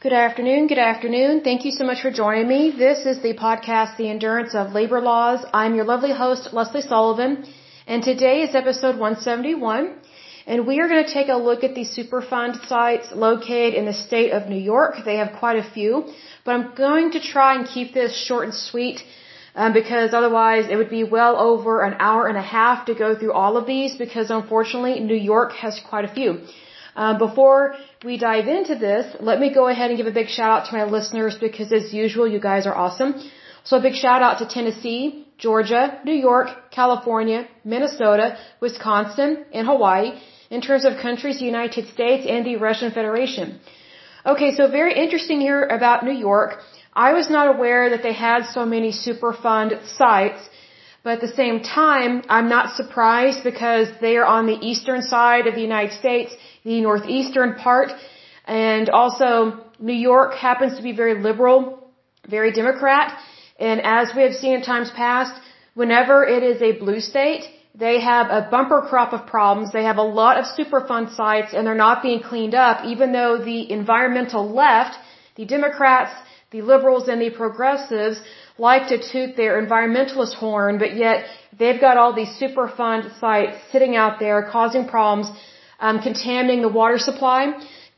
Good 0.00 0.12
afternoon. 0.12 0.68
Good 0.68 0.78
afternoon. 0.78 1.40
Thank 1.42 1.64
you 1.64 1.72
so 1.72 1.84
much 1.84 2.02
for 2.02 2.12
joining 2.12 2.46
me. 2.46 2.70
This 2.70 3.04
is 3.04 3.20
the 3.20 3.34
podcast, 3.34 3.96
The 3.96 4.08
Endurance 4.08 4.54
of 4.54 4.70
Labor 4.72 5.00
Laws. 5.00 5.44
I'm 5.52 5.74
your 5.74 5.86
lovely 5.86 6.12
host, 6.12 6.50
Lesley 6.52 6.82
Sullivan, 6.82 7.44
and 7.84 8.04
today 8.04 8.42
is 8.42 8.54
episode 8.54 8.96
171. 8.96 9.96
And 10.46 10.68
we 10.68 10.78
are 10.78 10.86
going 10.86 11.04
to 11.04 11.12
take 11.12 11.30
a 11.30 11.34
look 11.48 11.64
at 11.64 11.74
the 11.74 11.84
Superfund 11.84 12.64
sites 12.68 13.08
located 13.12 13.74
in 13.74 13.86
the 13.86 13.92
state 13.92 14.30
of 14.30 14.48
New 14.48 14.62
York. 14.74 14.94
They 15.04 15.16
have 15.16 15.32
quite 15.40 15.58
a 15.58 15.68
few, 15.68 15.90
but 16.44 16.52
I'm 16.54 16.76
going 16.76 17.10
to 17.16 17.20
try 17.20 17.56
and 17.56 17.66
keep 17.66 17.92
this 17.92 18.14
short 18.16 18.44
and 18.44 18.54
sweet 18.54 19.02
um, 19.56 19.72
because 19.72 20.14
otherwise 20.14 20.70
it 20.70 20.76
would 20.76 20.90
be 20.90 21.02
well 21.02 21.34
over 21.50 21.82
an 21.82 21.96
hour 21.98 22.28
and 22.28 22.38
a 22.38 22.48
half 22.58 22.86
to 22.86 22.94
go 22.94 23.18
through 23.18 23.32
all 23.32 23.56
of 23.56 23.66
these 23.66 23.96
because 23.96 24.30
unfortunately 24.30 25.00
New 25.00 25.22
York 25.34 25.54
has 25.54 25.80
quite 25.90 26.04
a 26.04 26.14
few. 26.20 26.38
Um, 27.02 27.16
before 27.26 27.60
we 28.08 28.14
dive 28.28 28.48
into 28.58 28.74
this, 28.86 29.04
let 29.28 29.38
me 29.42 29.48
go 29.58 29.64
ahead 29.72 29.90
and 29.90 29.96
give 30.00 30.08
a 30.12 30.16
big 30.20 30.28
shout 30.36 30.50
out 30.54 30.62
to 30.68 30.72
my 30.78 30.84
listeners 30.96 31.34
because 31.46 31.68
as 31.80 31.86
usual, 32.04 32.26
you 32.34 32.40
guys 32.50 32.66
are 32.70 32.76
awesome. 32.84 33.12
So 33.68 33.76
a 33.76 33.82
big 33.88 33.94
shout 34.04 34.20
out 34.26 34.38
to 34.40 34.46
Tennessee, 34.56 35.02
Georgia, 35.46 35.82
New 36.10 36.18
York, 36.30 36.48
California, 36.78 37.40
Minnesota, 37.64 38.26
Wisconsin, 38.60 39.30
and 39.52 39.64
Hawaii 39.72 40.10
in 40.50 40.60
terms 40.60 40.84
of 40.84 40.98
countries, 41.06 41.38
the 41.38 41.50
United 41.54 41.86
States 41.94 42.26
and 42.34 42.44
the 42.44 42.56
Russian 42.56 42.90
Federation. 42.98 43.60
Okay, 44.26 44.50
so 44.56 44.68
very 44.68 44.94
interesting 45.04 45.40
here 45.40 45.62
about 45.78 46.04
New 46.04 46.18
York. 46.30 46.58
I 47.08 47.12
was 47.12 47.30
not 47.30 47.46
aware 47.54 47.90
that 47.90 48.02
they 48.02 48.16
had 48.28 48.40
so 48.56 48.66
many 48.74 48.90
Superfund 48.90 49.70
sites 49.98 50.42
but 51.08 51.22
at 51.22 51.26
the 51.30 51.36
same 51.42 51.60
time, 51.60 52.22
I'm 52.28 52.50
not 52.50 52.76
surprised 52.76 53.42
because 53.42 53.88
they 54.02 54.14
are 54.18 54.26
on 54.26 54.44
the 54.46 54.58
eastern 54.70 55.00
side 55.00 55.46
of 55.46 55.54
the 55.54 55.62
United 55.62 55.94
States, 56.02 56.30
the 56.64 56.82
northeastern 56.82 57.54
part, 57.54 57.92
and 58.44 58.90
also 58.90 59.30
New 59.78 60.00
York 60.10 60.34
happens 60.34 60.76
to 60.76 60.82
be 60.82 60.92
very 60.92 61.14
liberal, 61.28 61.60
very 62.28 62.52
Democrat, 62.52 63.18
and 63.58 63.80
as 63.80 64.14
we 64.14 64.20
have 64.26 64.34
seen 64.34 64.52
in 64.56 64.62
times 64.62 64.90
past, 64.90 65.32
whenever 65.72 66.16
it 66.36 66.42
is 66.42 66.60
a 66.60 66.72
blue 66.72 67.00
state, 67.00 67.44
they 67.74 67.96
have 68.00 68.26
a 68.38 68.42
bumper 68.50 68.82
crop 68.90 69.14
of 69.14 69.26
problems. 69.26 69.72
They 69.72 69.84
have 69.84 69.96
a 69.96 70.08
lot 70.22 70.36
of 70.36 70.44
Superfund 70.58 71.16
sites 71.16 71.54
and 71.54 71.66
they're 71.66 71.84
not 71.88 72.02
being 72.02 72.20
cleaned 72.20 72.54
up, 72.54 72.84
even 72.84 73.12
though 73.12 73.38
the 73.52 73.60
environmental 73.72 74.44
left, 74.64 74.94
the 75.36 75.46
Democrats, 75.46 76.12
the 76.50 76.62
liberals, 76.62 77.08
and 77.08 77.20
the 77.22 77.30
progressives 77.30 78.20
like 78.58 78.88
to 78.88 78.98
toot 78.98 79.36
their 79.36 79.54
environmentalist 79.64 80.34
horn, 80.34 80.78
but 80.78 80.96
yet 80.96 81.26
they've 81.58 81.80
got 81.80 81.96
all 81.96 82.12
these 82.14 82.32
Superfund 82.40 83.18
sites 83.20 83.56
sitting 83.72 83.94
out 83.96 84.18
there 84.18 84.42
causing 84.50 84.86
problems, 84.86 85.30
um, 85.80 86.00
contaminating 86.00 86.62
the 86.62 86.74
water 86.80 86.98
supply, 86.98 87.40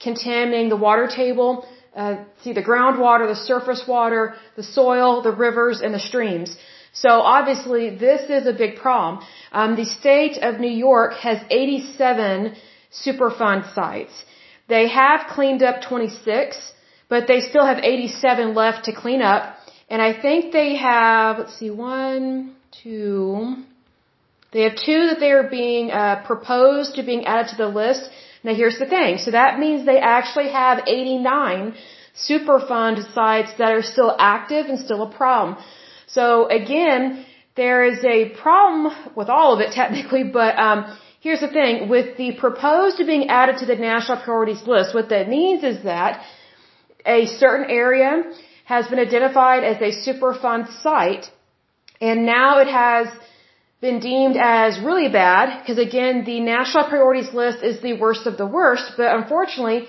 contaminating 0.01 0.69
the 0.69 0.77
water 0.77 1.07
table, 1.09 1.67
uh, 1.97 2.17
see 2.43 2.53
the 2.53 2.63
groundwater, 2.63 3.27
the 3.27 3.41
surface 3.53 3.85
water, 3.89 4.35
the 4.57 4.63
soil, 4.63 5.23
the 5.23 5.33
rivers, 5.33 5.81
and 5.81 5.93
the 5.93 5.99
streams. 5.99 6.57
So 6.93 7.09
obviously 7.09 7.97
this 7.97 8.29
is 8.29 8.47
a 8.47 8.53
big 8.53 8.77
problem. 8.77 9.25
Um, 9.53 9.77
the 9.77 9.85
state 9.85 10.39
of 10.43 10.61
New 10.61 10.77
York 10.89 11.15
has 11.15 11.39
87 11.51 12.57
Superfund 12.93 13.73
sites. 13.75 14.13
They 14.69 14.89
have 14.89 15.27
cleaned 15.29 15.63
up 15.63 15.83
26, 15.83 16.73
but 17.09 17.27
they 17.27 17.41
still 17.41 17.65
have 17.65 17.79
87 17.79 18.55
left 18.55 18.85
to 18.87 18.93
clean 18.93 19.23
up. 19.23 19.57
And 19.91 20.01
I 20.01 20.13
think 20.25 20.53
they 20.53 20.77
have, 20.77 21.39
let's 21.39 21.59
see, 21.59 21.71
one, 21.71 22.55
two, 22.83 23.57
they 24.53 24.63
have 24.63 24.77
two 24.77 25.01
that 25.09 25.21
they 25.21 25.33
are 25.33 25.49
being 25.49 25.91
uh, 25.91 26.23
proposed 26.27 26.95
to 26.97 27.03
being 27.03 27.25
added 27.27 27.49
to 27.51 27.57
the 27.57 27.69
list. 27.69 28.11
Now 28.43 28.55
here's 28.55 28.79
the 28.79 28.87
thing. 28.87 29.19
So 29.19 29.31
that 29.33 29.59
means 29.59 29.87
they 29.87 29.99
actually 29.99 30.51
have 30.51 30.85
89 30.87 31.75
Superfund 32.29 33.15
sites 33.15 33.53
that 33.59 33.73
are 33.73 33.83
still 33.83 34.15
active 34.19 34.67
and 34.67 34.79
still 34.79 35.03
a 35.03 35.11
problem. 35.11 35.57
So 36.09 36.49
again, 36.49 37.25
there 37.57 37.85
is 37.85 38.05
a 38.05 38.31
problem 38.43 38.93
with 39.15 39.29
all 39.29 39.55
of 39.55 39.61
it 39.61 39.73
technically, 39.81 40.25
but 40.25 40.59
um, 40.59 40.99
here's 41.21 41.41
the 41.41 41.49
thing. 41.49 41.89
With 41.89 42.17
the 42.17 42.33
proposed 42.33 42.97
to 42.99 43.05
being 43.05 43.29
added 43.29 43.59
to 43.59 43.67
the 43.67 43.77
national 43.77 44.19
priorities 44.23 44.63
list, 44.67 44.95
what 44.95 45.09
that 45.11 45.29
means 45.29 45.63
is 45.63 45.85
that 45.85 46.25
a 47.07 47.27
certain 47.27 47.71
area 47.71 48.33
has 48.73 48.85
been 48.91 49.03
identified 49.09 49.63
as 49.73 49.79
a 49.89 49.91
Superfund 50.05 50.65
site, 50.85 51.25
and 52.09 52.17
now 52.37 52.51
it 52.65 52.71
has 52.83 53.07
been 53.87 53.99
deemed 54.11 54.37
as 54.37 54.79
really 54.89 55.09
bad, 55.23 55.47
because 55.59 55.79
again, 55.89 56.15
the 56.31 56.39
national 56.55 56.85
priorities 56.93 57.31
list 57.41 57.61
is 57.71 57.77
the 57.89 57.95
worst 58.05 58.25
of 58.31 58.35
the 58.43 58.51
worst, 58.59 58.87
but 58.99 59.09
unfortunately, 59.19 59.81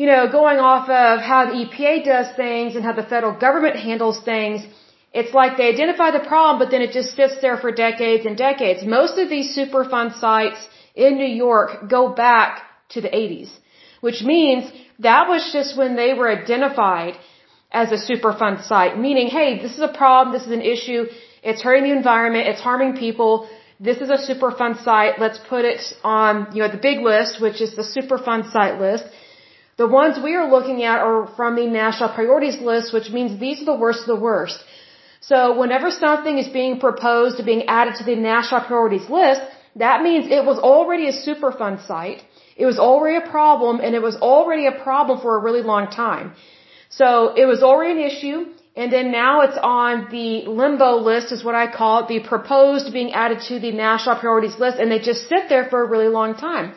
you 0.00 0.06
know, 0.10 0.22
going 0.40 0.60
off 0.70 0.86
of 1.04 1.14
how 1.30 1.40
the 1.50 1.56
EPA 1.62 1.94
does 2.12 2.28
things 2.42 2.76
and 2.76 2.84
how 2.88 2.94
the 3.00 3.08
federal 3.14 3.34
government 3.46 3.76
handles 3.88 4.18
things, 4.32 4.58
it's 5.20 5.34
like 5.40 5.52
they 5.58 5.68
identify 5.74 6.10
the 6.18 6.24
problem, 6.32 6.58
but 6.60 6.70
then 6.72 6.82
it 6.86 6.92
just 6.98 7.10
sits 7.20 7.36
there 7.44 7.58
for 7.62 7.70
decades 7.86 8.24
and 8.28 8.36
decades. 8.48 8.80
Most 8.98 9.14
of 9.22 9.26
these 9.34 9.48
Superfund 9.58 10.10
sites 10.26 10.60
in 11.06 11.18
New 11.22 11.32
York 11.46 11.70
go 11.96 12.02
back 12.26 12.62
to 12.94 13.00
the 13.06 13.12
80s, 13.24 13.50
which 14.06 14.20
means 14.34 14.62
that 15.08 15.24
was 15.32 15.42
just 15.56 15.76
when 15.80 15.96
they 16.00 16.12
were 16.18 16.30
identified 16.42 17.14
as 17.70 17.92
a 17.92 17.96
Superfund 17.96 18.64
site, 18.64 18.98
meaning, 18.98 19.28
hey, 19.28 19.60
this 19.60 19.74
is 19.74 19.80
a 19.80 19.92
problem, 19.92 20.32
this 20.32 20.46
is 20.46 20.52
an 20.52 20.62
issue, 20.62 21.04
it's 21.42 21.62
hurting 21.62 21.84
the 21.84 21.96
environment, 21.96 22.48
it's 22.48 22.60
harming 22.60 22.96
people, 22.96 23.48
this 23.78 23.98
is 23.98 24.10
a 24.10 24.16
Superfund 24.16 24.82
site, 24.82 25.20
let's 25.20 25.38
put 25.38 25.64
it 25.64 25.80
on, 26.02 26.48
you 26.54 26.62
know, 26.62 26.68
the 26.68 26.82
big 26.90 27.00
list, 27.00 27.40
which 27.40 27.60
is 27.60 27.76
the 27.76 27.86
Superfund 27.96 28.50
site 28.50 28.80
list. 28.80 29.04
The 29.76 29.86
ones 29.86 30.18
we 30.18 30.34
are 30.34 30.50
looking 30.50 30.82
at 30.82 30.98
are 30.98 31.28
from 31.36 31.54
the 31.54 31.66
national 31.66 32.08
priorities 32.08 32.58
list, 32.60 32.92
which 32.92 33.10
means 33.10 33.38
these 33.38 33.62
are 33.62 33.66
the 33.66 33.80
worst 33.84 34.00
of 34.00 34.08
the 34.08 34.22
worst. 34.30 34.58
So 35.20 35.56
whenever 35.58 35.90
something 35.90 36.38
is 36.38 36.48
being 36.48 36.80
proposed 36.80 37.36
to 37.36 37.44
being 37.44 37.64
added 37.68 37.94
to 37.96 38.04
the 38.04 38.16
national 38.16 38.62
priorities 38.62 39.08
list, 39.08 39.42
that 39.76 40.02
means 40.02 40.26
it 40.26 40.44
was 40.44 40.58
already 40.58 41.08
a 41.08 41.12
Superfund 41.12 41.86
site, 41.86 42.24
it 42.56 42.66
was 42.66 42.78
already 42.78 43.18
a 43.24 43.30
problem, 43.30 43.78
and 43.80 43.94
it 43.94 44.02
was 44.02 44.16
already 44.16 44.66
a 44.66 44.72
problem 44.72 45.20
for 45.20 45.36
a 45.36 45.40
really 45.46 45.62
long 45.62 45.88
time. 45.90 46.34
So 46.88 47.34
it 47.36 47.46
was 47.46 47.62
already 47.62 47.92
an 48.00 48.10
issue, 48.10 48.46
and 48.74 48.92
then 48.92 49.10
now 49.12 49.42
it's 49.42 49.58
on 49.58 50.08
the 50.10 50.46
limbo 50.60 50.96
list, 50.96 51.32
is 51.32 51.44
what 51.44 51.54
I 51.54 51.66
call 51.70 51.94
it, 52.00 52.08
the 52.08 52.20
proposed 52.20 52.92
being 52.92 53.12
added 53.12 53.40
to 53.48 53.58
the 53.58 53.72
national 53.72 54.16
priorities 54.16 54.58
list, 54.58 54.78
and 54.78 54.90
they 54.90 54.98
just 54.98 55.28
sit 55.28 55.48
there 55.48 55.64
for 55.68 55.82
a 55.82 55.86
really 55.86 56.08
long 56.08 56.34
time. 56.34 56.74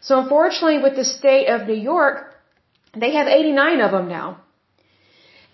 So 0.00 0.18
unfortunately, 0.20 0.78
with 0.78 0.96
the 0.96 1.04
state 1.04 1.46
of 1.48 1.66
New 1.66 1.80
York, 1.92 2.34
they 2.96 3.12
have 3.14 3.26
89 3.26 3.80
of 3.80 3.90
them 3.90 4.08
now. 4.08 4.40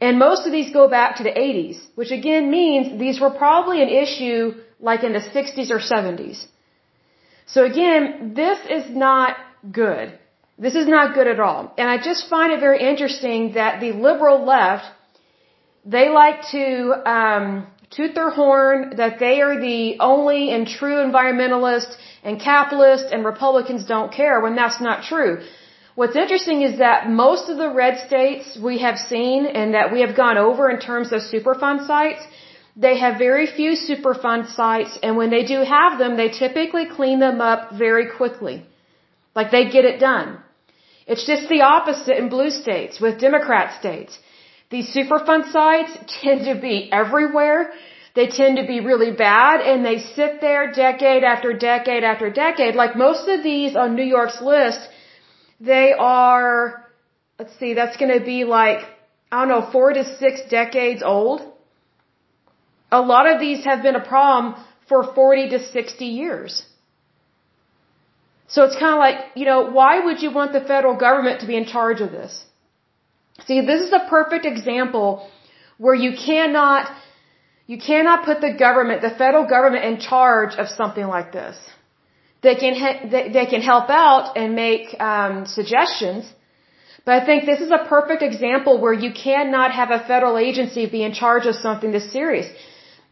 And 0.01 0.19
most 0.19 0.47
of 0.47 0.53
these 0.53 0.73
go 0.73 0.89
back 0.89 1.17
to 1.17 1.23
the 1.23 1.31
80s, 1.31 1.79
which 1.95 2.11
again 2.11 2.51
means 2.51 2.99
these 2.99 3.21
were 3.21 3.31
probably 3.31 3.83
an 3.83 3.89
issue 3.89 4.55
like 4.81 5.03
in 5.05 5.13
the 5.13 5.25
60s 5.37 5.71
or 5.71 5.79
70s. 5.79 6.47
So 7.47 7.65
again, 7.65 8.35
this 8.35 8.59
is 8.69 8.85
not 8.91 9.37
good. 9.71 10.19
This 10.57 10.77
is 10.77 10.87
not 10.87 11.15
good 11.15 11.27
at 11.27 11.41
all. 11.41 11.75
And 11.77 11.89
I 11.91 11.97
just 11.99 12.29
find 12.29 12.53
it 12.53 12.61
very 12.61 12.81
interesting 12.81 13.55
that 13.55 13.81
the 13.81 13.93
liberal 13.93 14.45
left, 14.45 14.87
they 15.85 16.09
like 16.11 16.43
to 16.53 17.11
um, 17.11 17.67
toot 17.91 18.15
their 18.15 18.31
horn 18.31 18.95
that 18.97 19.19
they 19.19 19.41
are 19.41 19.61
the 19.61 19.99
only 19.99 20.51
and 20.51 20.67
true 20.67 20.99
environmentalist 21.09 21.97
and 22.23 22.41
capitalist 22.41 23.07
and 23.13 23.25
Republicans 23.25 23.85
don't 23.85 24.13
care 24.13 24.41
when 24.41 24.55
that's 24.55 24.81
not 24.81 25.05
true. 25.05 25.43
What's 25.97 26.17
interesting 26.17 26.63
is 26.63 26.79
that 26.79 27.09
most 27.09 27.49
of 27.49 27.57
the 27.57 27.71
red 27.71 28.07
states 28.07 28.59
we 28.69 28.79
have 28.79 28.99
seen 28.99 29.47
and 29.47 29.75
that 29.75 29.93
we 29.93 30.01
have 30.01 30.17
gone 30.17 30.39
over 30.39 30.71
in 30.71 30.81
terms 30.81 31.13
of 31.13 31.21
Superfund 31.21 31.87
sites, 31.87 32.23
they 32.77 32.99
have 32.99 33.19
very 33.19 33.47
few 33.47 33.73
Superfund 33.73 34.53
sites 34.53 34.99
and 35.03 35.17
when 35.17 35.31
they 35.31 35.45
do 35.45 35.59
have 35.63 35.99
them, 35.99 36.17
they 36.17 36.31
typically 36.31 36.87
clean 36.87 37.21
them 37.21 37.41
up 37.41 37.73
very 37.73 38.07
quickly. 38.17 38.65
Like 39.37 39.51
they 39.51 39.65
get 39.71 39.85
it 39.85 40.01
done. 40.01 40.39
It's 41.07 41.27
just 41.27 41.49
the 41.49 41.63
opposite 41.63 42.17
in 42.17 42.29
blue 42.29 42.51
states 42.51 43.01
with 43.01 43.21
Democrat 43.21 43.79
states. 43.79 44.19
These 44.71 44.95
Superfund 44.95 45.53
sites 45.53 45.93
tend 46.21 46.47
to 46.47 46.55
be 46.61 46.91
everywhere. 46.93 47.73
They 48.15 48.29
tend 48.29 48.59
to 48.59 48.67
be 48.67 48.81
really 48.81 49.11
bad 49.11 49.61
and 49.61 49.85
they 49.85 49.99
sit 49.99 50.41
there 50.41 50.71
decade 50.73 51.25
after 51.25 51.53
decade 51.53 52.05
after 52.05 52.31
decade. 52.31 52.75
Like 52.77 52.97
most 52.97 53.29
of 53.29 53.43
these 53.43 53.75
on 53.75 53.97
New 53.97 54.09
York's 54.17 54.41
list, 54.41 54.89
they 55.61 55.93
are, 55.99 56.87
let's 57.39 57.59
see, 57.59 57.75
that's 57.75 57.97
going 57.97 58.17
to 58.19 58.25
be 58.25 58.45
like, 58.45 58.81
I 59.33 59.41
don't 59.41 59.49
know, 59.49 59.69
four 59.73 59.93
to 59.93 60.05
six 60.05 60.43
decades 60.49 61.03
old. 61.05 61.41
A 62.93 63.01
lot 63.01 63.27
of 63.33 63.41
these 63.41 63.65
have 63.65 63.83
been 63.83 63.97
a 63.97 64.07
problem 64.15 64.55
for 64.89 65.03
40 65.15 65.49
to 65.51 65.59
60 65.59 66.05
years. 66.05 66.65
So 68.49 68.65
it's 68.65 68.77
kind 68.77 68.95
of 68.95 68.99
like, 68.99 69.19
you 69.35 69.47
know, 69.47 69.71
why 69.71 70.05
would 70.05 70.23
you 70.23 70.31
want 70.31 70.53
the 70.53 70.61
federal 70.61 70.97
government 70.97 71.41
to 71.41 71.47
be 71.47 71.57
in 71.57 71.67
charge 71.67 72.01
of 72.01 72.11
this? 72.13 72.45
See, 73.47 73.61
this 73.61 73.81
is 73.87 73.93
a 73.93 74.07
perfect 74.09 74.45
example 74.47 75.29
where 75.79 75.95
you 75.95 76.13
cannot, 76.17 76.91
you 77.67 77.79
cannot 77.79 78.25
put 78.25 78.41
the 78.41 78.53
government, 78.53 79.03
the 79.03 79.11
federal 79.11 79.47
government 79.47 79.85
in 79.85 79.99
charge 79.99 80.55
of 80.57 80.69
something 80.69 81.07
like 81.07 81.33
this. 81.33 81.57
They 82.43 82.55
can, 82.55 83.11
they, 83.11 83.31
they 83.31 83.47
can 83.47 83.63
help 83.63 83.89
out 83.89 84.37
and 84.37 84.55
make 84.55 85.01
um, 85.01 85.47
suggestions, 85.47 86.31
But 87.05 87.23
I 87.23 87.27
think 87.27 87.45
this 87.45 87.61
is 87.61 87.71
a 87.71 87.85
perfect 87.89 88.23
example 88.23 88.81
where 88.81 88.93
you 88.93 89.13
cannot 89.13 89.73
have 89.73 89.91
a 89.91 90.01
federal 90.01 90.39
agency 90.39 90.87
be 90.87 91.03
in 91.03 91.13
charge 91.13 91.47
of 91.47 91.55
something 91.55 91.93
this 91.93 92.11
serious. 92.11 92.47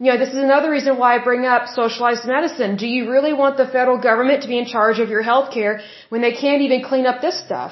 You 0.03 0.09
know, 0.11 0.17
this 0.21 0.33
is 0.37 0.43
another 0.49 0.69
reason 0.69 0.97
why 1.01 1.09
I 1.15 1.19
bring 1.23 1.45
up 1.45 1.67
socialized 1.81 2.25
medicine. 2.25 2.71
Do 2.75 2.87
you 2.95 3.03
really 3.09 3.31
want 3.41 3.55
the 3.55 3.67
federal 3.75 3.99
government 4.05 4.41
to 4.41 4.49
be 4.53 4.57
in 4.63 4.65
charge 4.65 4.99
of 5.03 5.07
your 5.13 5.21
health 5.21 5.53
care 5.57 5.73
when 6.09 6.21
they 6.25 6.33
can't 6.33 6.61
even 6.65 6.83
clean 6.89 7.05
up 7.11 7.21
this 7.21 7.37
stuff? 7.45 7.71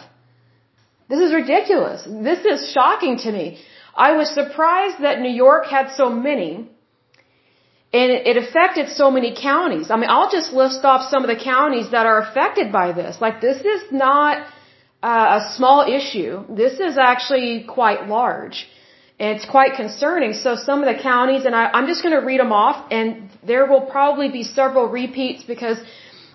This 1.10 1.20
is 1.26 1.34
ridiculous. 1.34 2.04
This 2.30 2.46
is 2.52 2.72
shocking 2.72 3.18
to 3.26 3.34
me. 3.34 3.46
I 4.08 4.10
was 4.20 4.34
surprised 4.34 5.00
that 5.08 5.20
New 5.20 5.36
York 5.46 5.66
had 5.76 5.92
so 5.98 6.10
many 6.30 6.52
and 8.00 8.10
it 8.32 8.38
affected 8.38 8.88
so 9.02 9.12
many 9.12 9.36
counties. 9.36 9.92
I 9.92 9.98
mean, 9.98 10.10
I'll 10.10 10.32
just 10.32 10.54
list 10.54 10.86
off 10.86 11.10
some 11.14 11.26
of 11.26 11.30
the 11.36 11.42
counties 11.54 11.92
that 11.92 12.06
are 12.06 12.20
affected 12.22 12.72
by 12.72 12.94
this. 12.94 13.20
Like, 13.20 13.42
this 13.42 13.60
is 13.76 13.82
not 13.92 14.48
uh, 15.04 15.40
a 15.40 15.54
small 15.58 15.80
issue. 16.00 16.46
This 16.64 16.80
is 16.80 16.98
actually 16.98 17.66
quite 17.68 18.08
large. 18.08 18.70
It's 19.30 19.46
quite 19.46 19.74
concerning. 19.76 20.34
So 20.34 20.56
some 20.56 20.80
of 20.84 20.88
the 20.92 21.00
counties, 21.00 21.44
and 21.46 21.56
I, 21.56 21.64
I'm 21.76 21.88
just 21.92 22.02
going 22.06 22.16
to 22.20 22.26
read 22.30 22.40
them 22.44 22.52
off, 22.52 22.78
and 22.90 23.30
there 23.52 23.66
will 23.72 23.86
probably 23.96 24.30
be 24.30 24.44
several 24.44 24.86
repeats 25.02 25.44
because 25.44 25.78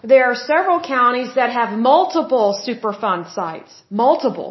there 0.05 0.25
are 0.31 0.37
several 0.37 0.79
counties 0.81 1.35
that 1.35 1.50
have 1.59 1.77
multiple 1.77 2.49
Superfund 2.67 3.35
sites. 3.35 3.73
Multiple. 3.91 4.50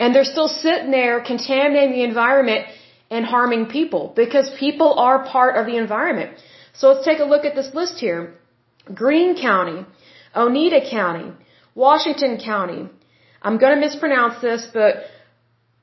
And 0.00 0.12
they're 0.12 0.32
still 0.36 0.48
sitting 0.48 0.90
there 0.90 1.20
contaminating 1.20 1.92
the 1.98 2.02
environment 2.02 2.66
and 3.08 3.24
harming 3.24 3.66
people 3.66 4.12
because 4.16 4.50
people 4.58 4.98
are 5.06 5.24
part 5.24 5.54
of 5.60 5.66
the 5.66 5.76
environment. 5.76 6.30
So 6.74 6.88
let's 6.88 7.04
take 7.04 7.20
a 7.20 7.28
look 7.32 7.44
at 7.44 7.54
this 7.54 7.72
list 7.72 8.00
here. 8.06 8.34
Greene 8.92 9.34
County, 9.40 9.86
Oneida 10.34 10.80
County, 10.90 11.28
Washington 11.76 12.40
County. 12.52 12.88
I'm 13.42 13.58
going 13.58 13.74
to 13.74 13.80
mispronounce 13.80 14.40
this, 14.40 14.66
but 14.78 15.04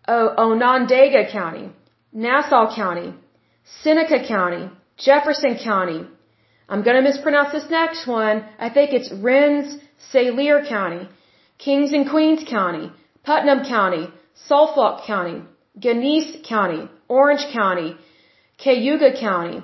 Onondaga 0.10 1.32
County, 1.32 1.70
Nassau 2.12 2.76
County, 2.76 3.14
Seneca 3.84 4.28
County, 4.28 4.70
Jefferson 4.98 5.58
County. 5.64 6.06
I'm 6.68 6.84
going 6.84 6.98
to 6.98 7.02
mispronounce 7.02 7.52
this 7.52 7.70
next 7.70 8.08
one. 8.08 8.46
I 8.60 8.70
think 8.70 8.94
it's 8.94 9.12
Rensselaer 9.12 10.66
County, 10.66 11.08
Kings 11.58 11.94
and 11.94 12.10
Queens 12.10 12.44
County, 12.50 12.92
Putnam 13.24 13.66
County, 13.66 14.08
Suffolk 14.48 15.06
County, 15.06 15.42
Genesee 15.78 16.44
County, 16.48 16.90
Orange 17.08 17.46
County, 17.54 17.96
Cayuga 18.58 19.20
County. 19.20 19.62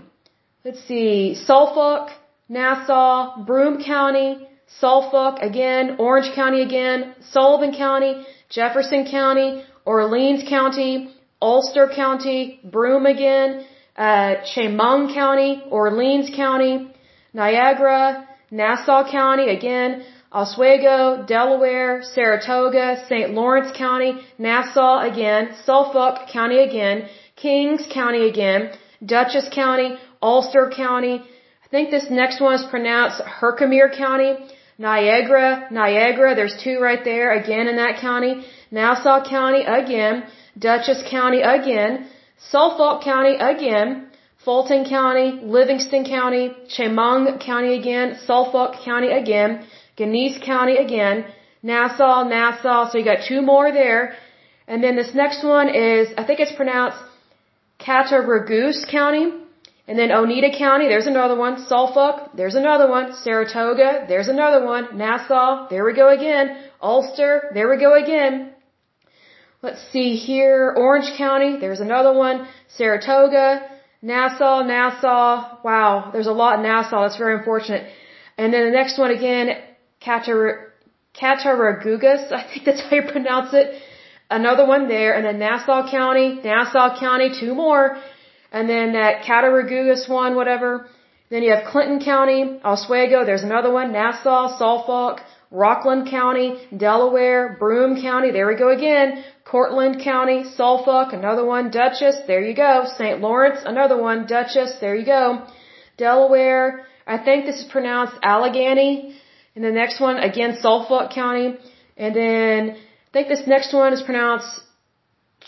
Let's 0.63 0.83
see, 0.88 1.36
Suffolk, 1.36 2.09
Nassau, 2.50 3.44
Broome 3.45 3.83
County, 3.83 4.47
Suffolk 4.80 5.39
again, 5.42 5.97
Orange 6.00 6.33
County 6.36 6.62
again, 6.62 7.15
Sullivan 7.31 7.74
County, 7.75 8.25
Jefferson 8.50 9.06
County, 9.09 9.63
Orleans 9.85 10.43
County, 10.49 11.11
Ulster 11.41 11.87
County, 11.95 12.59
Broome 12.63 13.05
again, 13.05 13.65
uh, 13.95 14.35
Chemung 14.53 15.13
County, 15.13 15.63
Orleans 15.69 16.29
County, 16.35 16.91
Niagara, 17.33 18.27
Nassau 18.51 19.09
County 19.09 19.49
again, 19.49 20.03
Oswego, 20.31 21.23
Delaware, 21.27 22.01
Saratoga, 22.03 23.05
St. 23.07 23.33
Lawrence 23.33 23.71
County, 23.77 24.11
Nassau 24.37 24.99
again, 24.99 25.55
Suffolk 25.65 26.27
County 26.31 26.59
again, 26.59 27.07
Kings 27.35 27.85
County 27.93 28.27
again, 28.27 28.71
Dutchess 29.05 29.47
County, 29.53 29.95
Ulster 30.21 30.71
County. 30.75 31.15
I 31.65 31.67
think 31.69 31.89
this 31.89 32.09
next 32.09 32.41
one 32.41 32.55
is 32.55 32.65
pronounced 32.65 33.21
Herkimer 33.21 33.89
County, 33.95 34.31
Niagara, 34.77 35.67
Niagara, 35.71 36.35
there's 36.35 36.57
two 36.61 36.79
right 36.79 37.03
there, 37.03 37.31
again 37.31 37.67
in 37.67 37.77
that 37.77 38.01
county, 38.01 38.45
Nassau 38.71 39.23
County 39.23 39.63
again, 39.63 40.23
Dutchess 40.57 41.03
County 41.09 41.41
again, 41.41 42.07
Suffolk 42.38 43.03
County 43.03 43.35
again, 43.35 44.07
Fulton 44.44 44.85
County, 44.85 45.39
Livingston 45.41 46.06
County, 46.06 46.53
Chemung 46.75 47.39
County 47.39 47.77
again, 47.79 48.17
Suffolk 48.25 48.75
County 48.83 49.12
again, 49.12 49.65
Genesee 49.97 50.39
County 50.45 50.77
again, 50.77 51.25
Nassau, 51.63 52.23
Nassau, 52.23 52.89
so 52.89 52.97
you 52.97 53.06
got 53.06 53.25
two 53.27 53.41
more 53.41 53.71
there. 53.71 54.15
And 54.68 54.83
then 54.83 54.95
this 54.95 55.13
next 55.15 55.44
one 55.44 55.69
is, 55.69 56.09
I 56.18 56.23
think 56.23 56.39
it's 56.39 56.51
pronounced 56.51 56.97
Cattaraugus 57.79 58.85
County, 58.89 59.33
and 59.87 59.99
then 59.99 60.11
Oneida 60.11 60.49
County, 60.57 60.87
there's 60.87 61.05
another 61.05 61.35
one. 61.35 61.65
Suffolk, 61.67 62.31
there's 62.35 62.55
another 62.55 62.87
one. 62.89 63.13
Saratoga, 63.13 64.05
there's 64.07 64.29
another 64.29 64.65
one. 64.65 64.97
Nassau, 64.97 65.67
there 65.69 65.85
we 65.85 65.93
go 65.93 66.09
again. 66.09 66.57
Ulster, 66.81 67.51
there 67.53 67.69
we 67.69 67.77
go 67.77 67.93
again. 68.01 68.51
Let's 69.61 69.81
see 69.91 70.15
here. 70.15 70.73
Orange 70.75 71.15
County, 71.17 71.59
there's 71.59 71.81
another 71.81 72.13
one. 72.13 72.47
Saratoga, 72.77 73.61
Nassau, 74.01 74.63
Nassau. 74.63 75.59
Wow, 75.63 76.09
there's 76.13 76.27
a 76.27 76.37
lot 76.43 76.57
in 76.57 76.63
Nassau. 76.63 77.03
That's 77.03 77.17
very 77.17 77.35
unfortunate. 77.37 77.87
And 78.37 78.51
then 78.53 78.65
the 78.65 78.71
next 78.71 78.97
one 78.97 79.11
again, 79.11 79.49
Cattaraugus, 80.01 80.71
I 82.39 82.43
think 82.49 82.65
that's 82.65 82.81
how 82.81 82.95
you 82.95 83.03
pronounce 83.03 83.53
it 83.53 83.81
another 84.29 84.65
one 84.65 84.87
there, 84.87 85.15
and 85.15 85.25
then 85.25 85.39
Nassau 85.39 85.89
County, 85.89 86.41
Nassau 86.43 86.99
County, 86.99 87.29
two 87.39 87.53
more, 87.53 87.97
and 88.56 88.69
then 88.69 88.94
that 88.94 89.24
Cattaraugus 89.28 90.07
one, 90.07 90.36
whatever. 90.40 90.88
Then 91.30 91.44
you 91.44 91.52
have 91.54 91.66
Clinton 91.72 92.00
County, 92.12 92.40
Oswego, 92.63 93.25
there's 93.25 93.44
another 93.44 93.72
one, 93.80 93.92
Nassau, 93.92 94.42
Suffolk, 94.60 95.19
Rockland 95.52 96.10
County, 96.10 96.48
Delaware, 96.86 97.57
Broome 97.60 97.96
County, 98.02 98.30
there 98.31 98.48
we 98.48 98.56
go 98.56 98.69
again, 98.69 99.24
Cortland 99.44 99.96
County, 100.02 100.40
Suffolk, 100.60 101.12
another 101.12 101.46
one, 101.46 101.69
Dutchess, 101.69 102.18
there 102.28 102.44
you 102.50 102.56
go, 102.56 102.86
St. 102.98 103.19
Lawrence, 103.19 103.60
another 103.66 103.98
one, 104.10 104.25
Dutchess, 104.25 104.72
there 104.80 104.96
you 104.96 105.06
go, 105.06 105.46
Delaware, 105.98 106.86
I 107.06 107.18
think 107.18 107.46
this 107.46 107.60
is 107.63 107.68
pronounced 107.75 108.16
Allegany, 108.24 109.16
and 109.56 109.63
the 109.66 109.72
next 109.81 110.00
one, 110.00 110.18
again, 110.18 110.57
Suffolk 110.62 111.12
County, 111.12 111.57
and 111.98 112.16
then 112.16 112.78
I 113.10 113.12
think 113.12 113.28
this 113.28 113.46
next 113.48 113.74
one 113.74 113.92
is 113.92 114.02
pronounced 114.02 114.62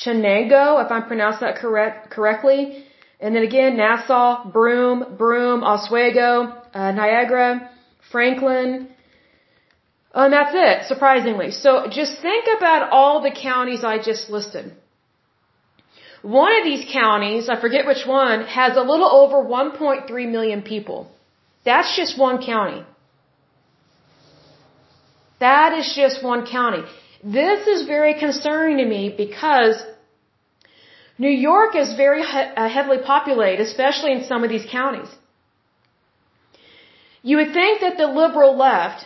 Chenango, 0.01 0.83
if 0.83 0.92
I'm 0.92 1.07
pronouncing 1.07 1.48
that 1.48 1.57
correct 1.57 2.12
correctly. 2.12 2.83
And 3.19 3.35
then 3.35 3.43
again, 3.43 3.77
Nassau, 3.77 4.49
Broome, 4.51 5.15
Broome, 5.17 5.63
Oswego, 5.63 6.53
uh, 6.73 6.91
Niagara, 6.91 7.71
Franklin. 8.11 8.89
And 10.13 10.33
that's 10.33 10.53
it, 10.53 10.87
surprisingly. 10.87 11.51
So 11.51 11.87
just 11.89 12.21
think 12.21 12.45
about 12.57 12.89
all 12.91 13.21
the 13.21 13.31
counties 13.31 13.83
I 13.83 13.97
just 13.97 14.29
listed. 14.29 14.73
One 16.21 16.53
of 16.57 16.63
these 16.63 16.85
counties, 16.92 17.49
I 17.49 17.59
forget 17.59 17.85
which 17.85 18.06
one, 18.06 18.45
has 18.45 18.75
a 18.75 18.81
little 18.81 19.09
over 19.21 19.37
1.3 19.37 20.31
million 20.31 20.61
people. 20.61 21.11
That's 21.65 21.95
just 21.95 22.18
one 22.18 22.44
county. 22.44 22.83
That 25.39 25.77
is 25.77 25.94
just 25.95 26.23
one 26.23 26.45
county. 26.47 26.83
This 27.23 27.68
is 27.68 27.87
very 27.87 28.19
concerning 28.19 28.77
to 28.77 28.85
me 28.85 29.13
because 29.15 29.75
New 31.18 31.36
York 31.50 31.76
is 31.76 31.94
very 31.95 32.24
uh, 32.24 32.69
heavily 32.69 33.00
populated, 33.14 33.62
especially 33.64 34.12
in 34.12 34.24
some 34.24 34.44
of 34.44 34.50
these 34.50 34.68
counties. 34.71 35.09
You 37.24 37.38
would 37.38 37.54
think 37.54 37.81
that 37.81 37.97
the 37.97 38.07
liberal 38.07 38.56
left 38.56 39.06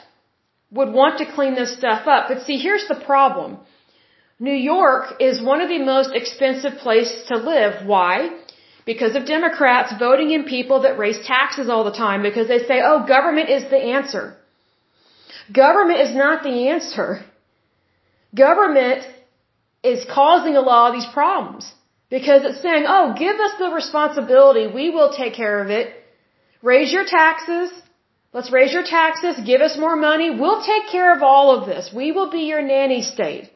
would 0.71 0.91
want 0.93 1.19
to 1.19 1.31
clean 1.35 1.55
this 1.55 1.75
stuff 1.77 2.07
up, 2.07 2.27
but 2.29 2.43
see, 2.43 2.57
here's 2.57 2.87
the 2.87 2.99
problem. 3.11 3.57
New 4.39 4.59
York 4.73 5.05
is 5.19 5.41
one 5.41 5.61
of 5.61 5.69
the 5.69 5.79
most 5.79 6.11
expensive 6.13 6.77
places 6.79 7.27
to 7.29 7.37
live. 7.37 7.85
Why? 7.85 8.29
Because 8.85 9.15
of 9.15 9.25
Democrats 9.25 9.93
voting 9.99 10.31
in 10.31 10.43
people 10.43 10.81
that 10.81 10.97
raise 10.97 11.19
taxes 11.25 11.69
all 11.69 11.83
the 11.83 11.97
time 12.05 12.21
because 12.23 12.47
they 12.47 12.59
say, 12.59 12.81
oh, 12.83 13.05
government 13.05 13.49
is 13.49 13.63
the 13.69 13.81
answer. 13.97 14.35
Government 15.53 15.99
is 15.99 16.15
not 16.15 16.43
the 16.43 16.69
answer 16.69 17.23
government 18.35 19.03
is 19.83 20.05
causing 20.05 20.55
a 20.55 20.61
lot 20.61 20.89
of 20.89 21.01
these 21.01 21.11
problems 21.13 21.71
because 22.11 22.41
it's 22.43 22.61
saying, 22.61 22.85
oh, 22.95 23.15
give 23.17 23.37
us 23.47 23.53
the 23.57 23.69
responsibility. 23.79 24.67
We 24.67 24.89
will 24.95 25.11
take 25.21 25.33
care 25.33 25.63
of 25.63 25.69
it. 25.79 25.87
Raise 26.61 26.91
your 26.91 27.05
taxes. 27.05 27.71
Let's 28.33 28.51
raise 28.51 28.73
your 28.73 28.83
taxes. 28.83 29.39
Give 29.51 29.61
us 29.61 29.77
more 29.85 29.95
money. 29.95 30.29
We'll 30.29 30.61
take 30.73 30.89
care 30.91 31.15
of 31.15 31.23
all 31.23 31.55
of 31.55 31.65
this. 31.65 31.89
We 31.95 32.11
will 32.11 32.29
be 32.29 32.43
your 32.51 32.61
nanny 32.61 33.01
state. 33.01 33.49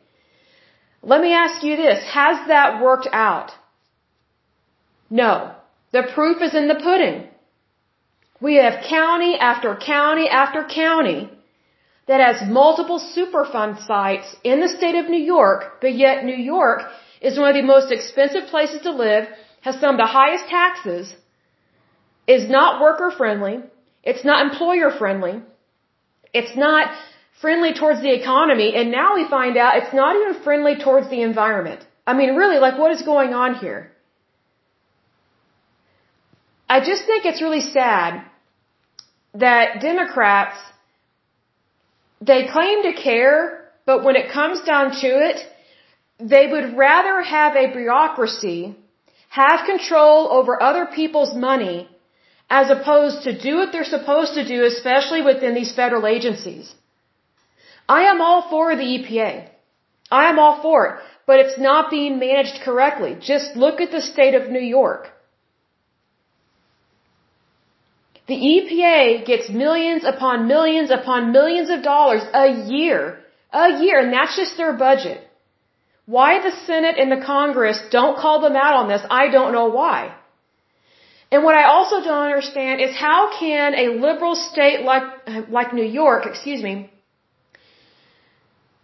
Let 1.04 1.22
me 1.22 1.34
ask 1.34 1.64
you 1.64 1.76
this. 1.76 2.04
Has 2.20 2.48
that 2.48 2.82
worked 2.82 3.10
out? 3.12 3.52
No. 5.10 5.54
The 5.92 6.04
proof 6.16 6.42
is 6.42 6.56
in 6.56 6.68
the 6.68 6.82
pudding. 6.88 7.28
We 8.42 8.56
have 8.56 8.86
county 8.90 9.38
after 9.38 9.76
county 9.76 10.28
after 10.30 10.64
county 10.64 11.30
that 12.08 12.22
has 12.22 12.50
multiple 12.50 13.00
Superfund 13.16 13.86
sites 13.86 14.36
in 14.44 14.60
the 14.62 14.70
state 14.70 14.96
of 14.96 15.10
New 15.10 15.24
York, 15.36 15.82
but 15.82 15.94
yet 15.94 16.24
New 16.24 16.36
York 16.36 16.82
is 17.26 17.40
one 17.40 17.50
of 17.52 17.58
the 17.62 17.68
most 17.76 17.92
expensive 17.98 18.46
places 18.54 18.82
to 18.88 18.92
live, 19.06 19.24
has 19.66 19.76
some 19.84 19.94
of 19.96 20.00
the 20.04 20.12
highest 20.20 20.46
taxes, 20.58 21.06
is 22.36 22.44
not 22.58 22.82
worker 22.86 23.10
friendly, 23.20 23.56
it's 24.12 24.24
not 24.30 24.46
employer 24.48 24.90
friendly, 25.02 25.36
it's 26.40 26.56
not 26.56 26.86
friendly 27.42 27.74
towards 27.80 28.02
the 28.02 28.14
economy, 28.22 28.70
and 28.76 28.92
now 28.92 29.10
we 29.16 29.26
find 29.38 29.58
out 29.58 29.78
it's 29.82 29.96
not 30.02 30.16
even 30.20 30.44
friendly 30.44 30.76
towards 30.86 31.10
the 31.10 31.22
environment. 31.32 31.82
I 32.06 32.14
mean, 32.20 32.36
really, 32.42 32.60
like, 32.66 32.78
what 32.84 32.92
is 32.98 33.02
going 33.14 33.34
on 33.34 33.56
here? 33.56 33.92
I 36.76 36.80
just 36.92 37.04
think 37.10 37.26
it's 37.26 37.42
really 37.42 37.66
sad 37.80 38.24
that 39.34 39.82
Democrats, 39.82 40.58
they 42.22 42.42
claim 42.56 42.84
to 42.84 42.94
care, 42.94 43.38
but 43.86 44.04
when 44.04 44.16
it 44.16 44.32
comes 44.32 44.62
down 44.62 44.92
to 45.02 45.10
it, 45.30 45.38
they 46.20 46.48
would 46.48 46.78
rather 46.78 47.22
have 47.22 47.56
a 47.56 47.72
bureaucracy 47.72 48.76
have 49.30 49.66
control 49.66 50.32
over 50.32 50.62
other 50.62 50.86
people's 50.86 51.34
money 51.36 51.90
as 52.50 52.70
opposed 52.70 53.24
to 53.24 53.38
do 53.38 53.58
what 53.58 53.72
they're 53.72 53.84
supposed 53.98 54.36
to 54.36 54.48
do, 54.48 54.64
especially 54.64 55.22
within 55.22 55.56
these 55.56 55.74
federal 55.74 56.06
agencies. 56.08 56.74
I 57.90 58.04
am 58.04 58.22
all 58.22 58.50
for 58.50 58.76
the 58.76 58.84
EPA. 58.84 59.50
I 60.12 60.30
am 60.30 60.40
all 60.40 60.62
for 60.62 60.86
it, 60.88 60.96
but 61.26 61.40
it's 61.40 61.58
not 61.58 61.90
being 61.90 62.20
managed 62.20 62.62
correctly. 62.62 63.18
Just 63.20 63.56
look 63.56 63.82
at 63.82 63.92
the 63.92 64.02
state 64.02 64.36
of 64.36 64.50
New 64.50 64.68
York. 64.80 65.10
The 68.28 68.36
EPA 68.36 69.26
gets 69.26 69.50
millions 69.50 70.04
upon 70.04 70.48
millions 70.48 70.92
upon 70.92 71.32
millions 71.32 71.70
of 71.70 71.84
dollars 71.84 72.24
a 72.34 72.48
year. 72.76 73.20
A 73.52 73.70
year, 73.84 74.00
and 74.00 74.14
that's 74.14 74.36
just 74.36 74.58
their 74.58 74.74
budget. 74.74 75.25
Why 76.06 76.42
the 76.42 76.56
Senate 76.66 76.98
and 77.00 77.12
the 77.12 77.26
Congress 77.26 77.82
don't 77.90 78.18
call 78.18 78.42
them 78.42 78.56
out 78.56 78.76
on 78.76 78.88
this, 78.88 79.02
I 79.10 79.30
don't 79.30 79.54
know 79.54 79.68
why. 79.68 80.14
And 81.32 81.44
what 81.44 81.56
I 81.56 81.64
also 81.64 82.02
don't 82.04 82.26
understand 82.32 82.82
is 82.82 82.96
how 82.96 83.38
can 83.40 83.74
a 83.74 83.88
liberal 84.08 84.36
state 84.36 84.84
like, 84.84 85.50
like 85.50 85.74
New 85.74 85.90
York, 86.02 86.26
excuse 86.26 86.62
me, 86.62 86.92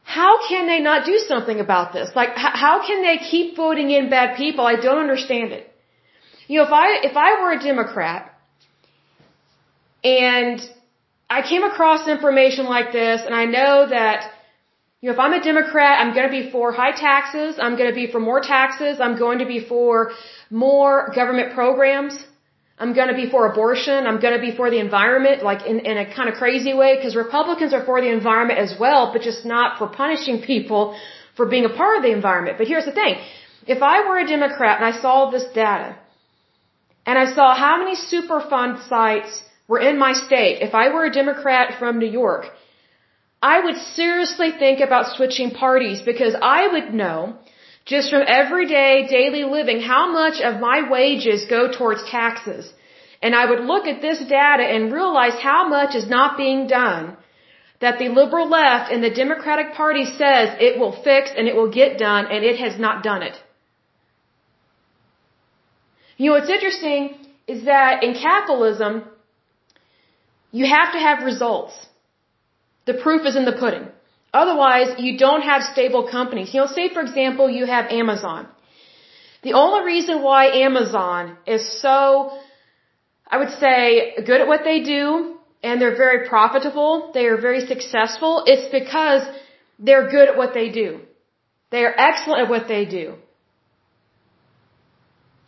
how 0.04 0.46
can 0.48 0.68
they 0.68 0.80
not 0.80 1.06
do 1.06 1.18
something 1.20 1.60
about 1.60 1.94
this? 1.94 2.10
Like, 2.16 2.32
how 2.36 2.86
can 2.86 3.02
they 3.04 3.18
keep 3.18 3.56
voting 3.56 3.92
in 3.92 4.10
bad 4.10 4.36
people? 4.36 4.66
I 4.66 4.76
don't 4.76 4.98
understand 4.98 5.54
it. 5.54 5.72
You 6.48 6.58
know, 6.58 6.66
if 6.66 6.74
I, 6.74 6.88
if 7.10 7.16
I 7.16 7.42
were 7.42 7.54
a 7.54 7.64
Democrat 7.64 8.38
and 10.04 10.60
I 11.30 11.42
came 11.48 11.64
across 11.64 12.10
information 12.10 12.66
like 12.66 12.92
this 12.92 13.22
and 13.26 13.34
I 13.34 13.46
know 13.46 13.88
that 13.88 14.30
you 15.02 15.08
know, 15.08 15.14
if 15.14 15.20
I'm 15.20 15.34
a 15.34 15.44
Democrat, 15.44 16.00
I'm 16.00 16.14
going 16.14 16.28
to 16.32 16.36
be 16.40 16.52
for 16.52 16.72
high 16.72 16.92
taxes. 16.92 17.58
I'm 17.60 17.76
going 17.76 17.90
to 17.90 17.96
be 17.96 18.08
for 18.12 18.20
more 18.20 18.40
taxes. 18.40 19.02
I'm 19.06 19.18
going 19.18 19.40
to 19.40 19.46
be 19.46 19.60
for 19.72 20.12
more 20.52 21.12
government 21.16 21.54
programs. 21.56 22.14
I'm 22.78 22.94
going 22.94 23.10
to 23.14 23.16
be 23.16 23.28
for 23.30 23.42
abortion. 23.52 24.06
I'm 24.08 24.20
going 24.20 24.36
to 24.40 24.44
be 24.48 24.56
for 24.56 24.70
the 24.70 24.80
environment, 24.80 25.44
like 25.44 25.66
in, 25.72 25.80
in 25.92 25.98
a 25.98 26.06
kind 26.18 26.30
of 26.30 26.36
crazy 26.36 26.74
way, 26.82 26.96
because 26.98 27.16
Republicans 27.16 27.74
are 27.74 27.84
for 27.84 28.00
the 28.00 28.12
environment 28.12 28.60
as 28.60 28.74
well, 28.80 29.12
but 29.14 29.24
just 29.24 29.44
not 29.44 29.80
for 29.80 29.88
punishing 29.88 30.42
people 30.42 30.96
for 31.36 31.48
being 31.48 31.66
a 31.66 31.74
part 31.82 31.98
of 31.98 32.04
the 32.04 32.12
environment. 32.12 32.58
But 32.60 32.68
here's 32.68 32.86
the 32.86 32.92
thing. 33.02 33.16
If 33.68 33.82
I 33.82 34.08
were 34.08 34.18
a 34.20 34.28
Democrat 34.28 34.82
and 34.82 34.86
I 34.94 35.00
saw 35.02 35.32
this 35.32 35.46
data, 35.54 35.96
and 37.08 37.18
I 37.18 37.34
saw 37.34 37.56
how 37.56 37.78
many 37.78 37.96
Superfund 37.96 38.88
sites 38.88 39.44
were 39.68 39.80
in 39.80 39.98
my 39.98 40.14
state, 40.14 40.62
if 40.62 40.76
I 40.76 40.90
were 40.94 41.06
a 41.06 41.14
Democrat 41.22 41.80
from 41.80 41.98
New 41.98 42.12
York, 42.24 42.46
I 43.42 43.60
would 43.60 43.78
seriously 43.78 44.52
think 44.52 44.82
about 44.82 45.16
switching 45.16 45.52
parties 45.52 46.02
because 46.02 46.36
I 46.42 46.68
would 46.68 46.94
know 46.94 47.36
just 47.86 48.12
from 48.12 48.24
everyday 48.28 49.08
daily 49.08 49.44
living 49.44 49.82
how 49.82 50.12
much 50.12 50.42
of 50.42 50.60
my 50.60 50.90
wages 50.90 51.46
go 51.46 51.72
towards 51.72 52.04
taxes. 52.10 52.72
And 53.24 53.36
I 53.36 53.46
would 53.50 53.64
look 53.72 53.88
at 53.88 54.02
this 54.02 54.20
data 54.20 54.64
and 54.64 54.94
realize 54.94 55.40
how 55.40 55.68
much 55.68 55.96
is 55.96 56.08
not 56.08 56.38
being 56.38 56.68
done 56.68 57.18
that 57.80 57.98
the 57.98 58.10
liberal 58.10 58.48
left 58.48 58.92
and 58.92 59.04
the 59.04 59.10
Democratic 59.10 59.74
Party 59.74 60.06
says 60.06 60.56
it 60.68 60.80
will 60.80 60.92
fix 60.92 61.32
and 61.36 61.48
it 61.48 61.56
will 61.56 61.72
get 61.72 61.98
done 61.98 62.28
and 62.28 62.44
it 62.44 62.58
has 62.60 62.80
not 62.80 63.04
done 63.04 63.24
it. 63.24 63.38
You 66.18 66.28
know, 66.28 66.34
what's 66.38 66.50
interesting 66.50 67.18
is 67.48 67.66
that 67.66 68.04
in 68.04 68.14
capitalism, 68.14 69.04
you 70.52 70.68
have 70.68 70.94
to 70.94 71.00
have 71.00 71.24
results. 71.24 71.74
The 72.86 72.96
proof 72.96 73.26
is 73.26 73.36
in 73.36 73.46
the 73.46 73.58
pudding. 73.64 73.88
Otherwise, 74.34 74.90
you 74.98 75.18
don't 75.18 75.42
have 75.42 75.62
stable 75.74 76.08
companies. 76.10 76.54
You 76.54 76.62
know, 76.62 76.68
say 76.68 76.90
for 76.94 77.02
example, 77.02 77.50
you 77.50 77.66
have 77.66 77.86
Amazon. 77.92 78.48
The 79.44 79.54
only 79.54 79.86
reason 79.86 80.22
why 80.22 80.48
Amazon 80.68 81.38
is 81.46 81.82
so, 81.82 82.38
I 83.28 83.38
would 83.38 83.54
say, 83.60 84.16
good 84.26 84.42
at 84.42 84.48
what 84.48 84.64
they 84.64 84.84
do 84.84 85.38
and 85.64 85.82
they're 85.82 85.98
very 85.98 86.28
profitable, 86.28 87.12
they 87.14 87.26
are 87.26 87.38
very 87.38 87.66
successful, 87.66 88.44
it's 88.46 88.72
because 88.72 89.24
they're 89.80 90.10
good 90.10 90.30
at 90.30 90.38
what 90.38 90.54
they 90.54 90.70
do. 90.70 91.02
They 91.72 91.84
are 91.86 91.94
excellent 91.98 92.42
at 92.44 92.50
what 92.50 92.68
they 92.68 92.86
do. 92.86 93.16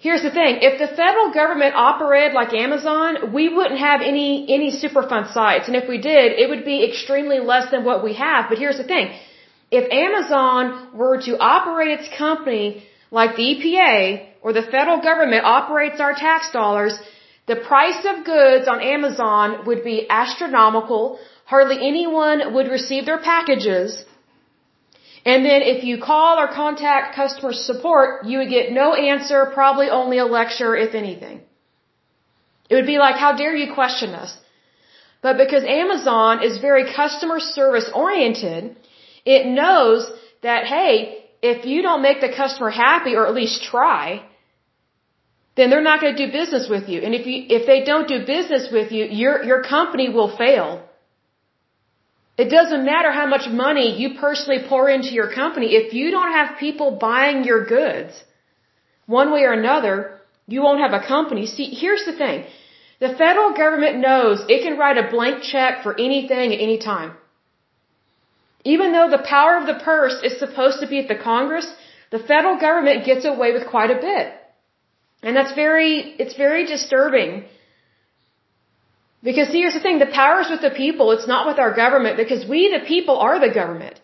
Here's 0.06 0.24
the 0.28 0.32
thing, 0.38 0.54
if 0.68 0.74
the 0.84 0.90
federal 1.02 1.30
government 1.32 1.76
operated 1.76 2.34
like 2.40 2.54
Amazon, 2.54 3.32
we 3.36 3.46
wouldn't 3.58 3.80
have 3.80 4.02
any, 4.02 4.30
any 4.56 4.70
Superfund 4.82 5.28
sites. 5.36 5.70
And 5.70 5.78
if 5.82 5.88
we 5.88 5.98
did, 5.98 6.34
it 6.42 6.50
would 6.52 6.66
be 6.66 6.78
extremely 6.88 7.40
less 7.52 7.72
than 7.72 7.86
what 7.86 8.04
we 8.08 8.14
have. 8.16 8.50
But 8.50 8.58
here's 8.64 8.80
the 8.82 8.90
thing, 8.94 9.08
if 9.80 9.86
Amazon 10.06 10.66
were 11.02 11.18
to 11.28 11.38
operate 11.56 11.92
its 12.00 12.10
company 12.18 12.66
like 13.12 13.38
the 13.38 13.46
EPA 13.52 14.00
or 14.42 14.52
the 14.52 14.66
federal 14.76 15.00
government 15.10 15.46
operates 15.46 16.02
our 16.02 16.14
tax 16.14 16.52
dollars, 16.52 17.00
the 17.48 17.56
price 17.72 18.02
of 18.12 18.26
goods 18.26 18.68
on 18.68 18.82
Amazon 18.82 19.66
would 19.68 19.86
be 19.86 19.98
astronomical. 20.10 21.18
Hardly 21.46 21.78
anyone 21.92 22.54
would 22.56 22.68
receive 22.68 23.06
their 23.06 23.22
packages. 23.32 24.04
And 25.26 25.46
then 25.46 25.62
if 25.62 25.84
you 25.84 25.96
call 26.02 26.38
or 26.38 26.48
contact 26.48 27.16
customer 27.16 27.54
support, 27.54 28.26
you 28.26 28.40
would 28.40 28.50
get 28.50 28.72
no 28.72 28.94
answer, 28.94 29.52
probably 29.54 29.90
only 29.90 30.18
a 30.18 30.26
lecture, 30.26 30.76
if 30.76 30.94
anything. 30.94 31.42
It 32.70 32.76
would 32.76 32.86
be 32.86 32.98
like, 32.98 33.16
how 33.16 33.34
dare 33.34 33.56
you 33.56 33.74
question 33.74 34.10
us? 34.24 34.36
But 35.22 35.38
because 35.38 35.64
Amazon 35.64 36.44
is 36.44 36.58
very 36.58 36.94
customer 36.94 37.40
service 37.40 37.90
oriented, 37.94 38.76
it 39.26 39.46
knows 39.46 40.12
that, 40.42 40.66
hey, 40.66 41.24
if 41.42 41.66
you 41.66 41.82
don't 41.82 42.02
make 42.02 42.20
the 42.20 42.34
customer 42.42 42.70
happy 42.70 43.16
or 43.16 43.26
at 43.28 43.34
least 43.34 43.64
try, 43.64 44.24
then 45.56 45.70
they're 45.70 45.88
not 45.90 46.02
going 46.02 46.16
to 46.16 46.26
do 46.26 46.32
business 46.32 46.68
with 46.70 46.90
you. 46.90 47.02
And 47.02 47.14
if 47.14 47.26
you, 47.26 47.46
if 47.58 47.66
they 47.66 47.84
don't 47.84 48.08
do 48.08 48.26
business 48.26 48.68
with 48.72 48.92
you, 48.92 49.06
your, 49.06 49.44
your 49.44 49.62
company 49.64 50.10
will 50.10 50.36
fail. 50.36 50.84
It 52.44 52.50
doesn't 52.58 52.84
matter 52.94 53.12
how 53.20 53.28
much 53.34 53.46
money 53.66 53.88
you 54.02 54.08
personally 54.26 54.62
pour 54.72 54.84
into 54.96 55.12
your 55.20 55.30
company. 55.42 55.68
If 55.82 55.94
you 55.98 56.12
don't 56.16 56.34
have 56.40 56.60
people 56.66 56.90
buying 57.10 57.40
your 57.50 57.62
goods, 57.78 58.12
one 59.20 59.32
way 59.34 59.44
or 59.50 59.54
another, 59.54 59.96
you 60.54 60.62
won't 60.66 60.84
have 60.86 60.96
a 60.98 61.06
company. 61.16 61.46
See, 61.56 61.68
here's 61.82 62.06
the 62.10 62.16
thing. 62.24 62.40
The 63.06 63.12
federal 63.24 63.52
government 63.62 63.96
knows 64.08 64.44
it 64.56 64.62
can 64.66 64.78
write 64.82 64.98
a 64.98 65.10
blank 65.16 65.44
check 65.52 65.84
for 65.84 65.94
anything 66.08 66.48
at 66.56 66.60
any 66.68 66.78
time. 66.92 67.12
Even 68.74 68.92
though 68.94 69.10
the 69.16 69.26
power 69.36 69.56
of 69.62 69.66
the 69.72 69.80
purse 69.92 70.18
is 70.28 70.40
supposed 70.44 70.80
to 70.82 70.88
be 70.94 71.00
at 71.04 71.10
the 71.14 71.22
Congress, 71.32 71.68
the 72.16 72.24
federal 72.32 72.58
government 72.68 73.06
gets 73.10 73.26
away 73.34 73.52
with 73.56 73.66
quite 73.76 73.92
a 73.98 74.00
bit. 74.10 74.28
And 75.26 75.36
that's 75.38 75.54
very, 75.64 75.92
it's 76.24 76.36
very 76.46 76.66
disturbing 76.66 77.46
because 79.24 79.50
here's 79.50 79.74
the 79.74 79.80
thing, 79.80 80.00
the 80.00 80.16
power 80.22 80.42
is 80.42 80.50
with 80.50 80.62
the 80.62 80.76
people, 80.84 81.12
it's 81.12 81.28
not 81.28 81.48
with 81.48 81.60
our 81.60 81.74
government 81.74 82.18
because 82.18 82.48
we 82.48 82.62
the 82.78 82.86
people 82.86 83.18
are 83.18 83.40
the 83.40 83.54
government. 83.54 84.00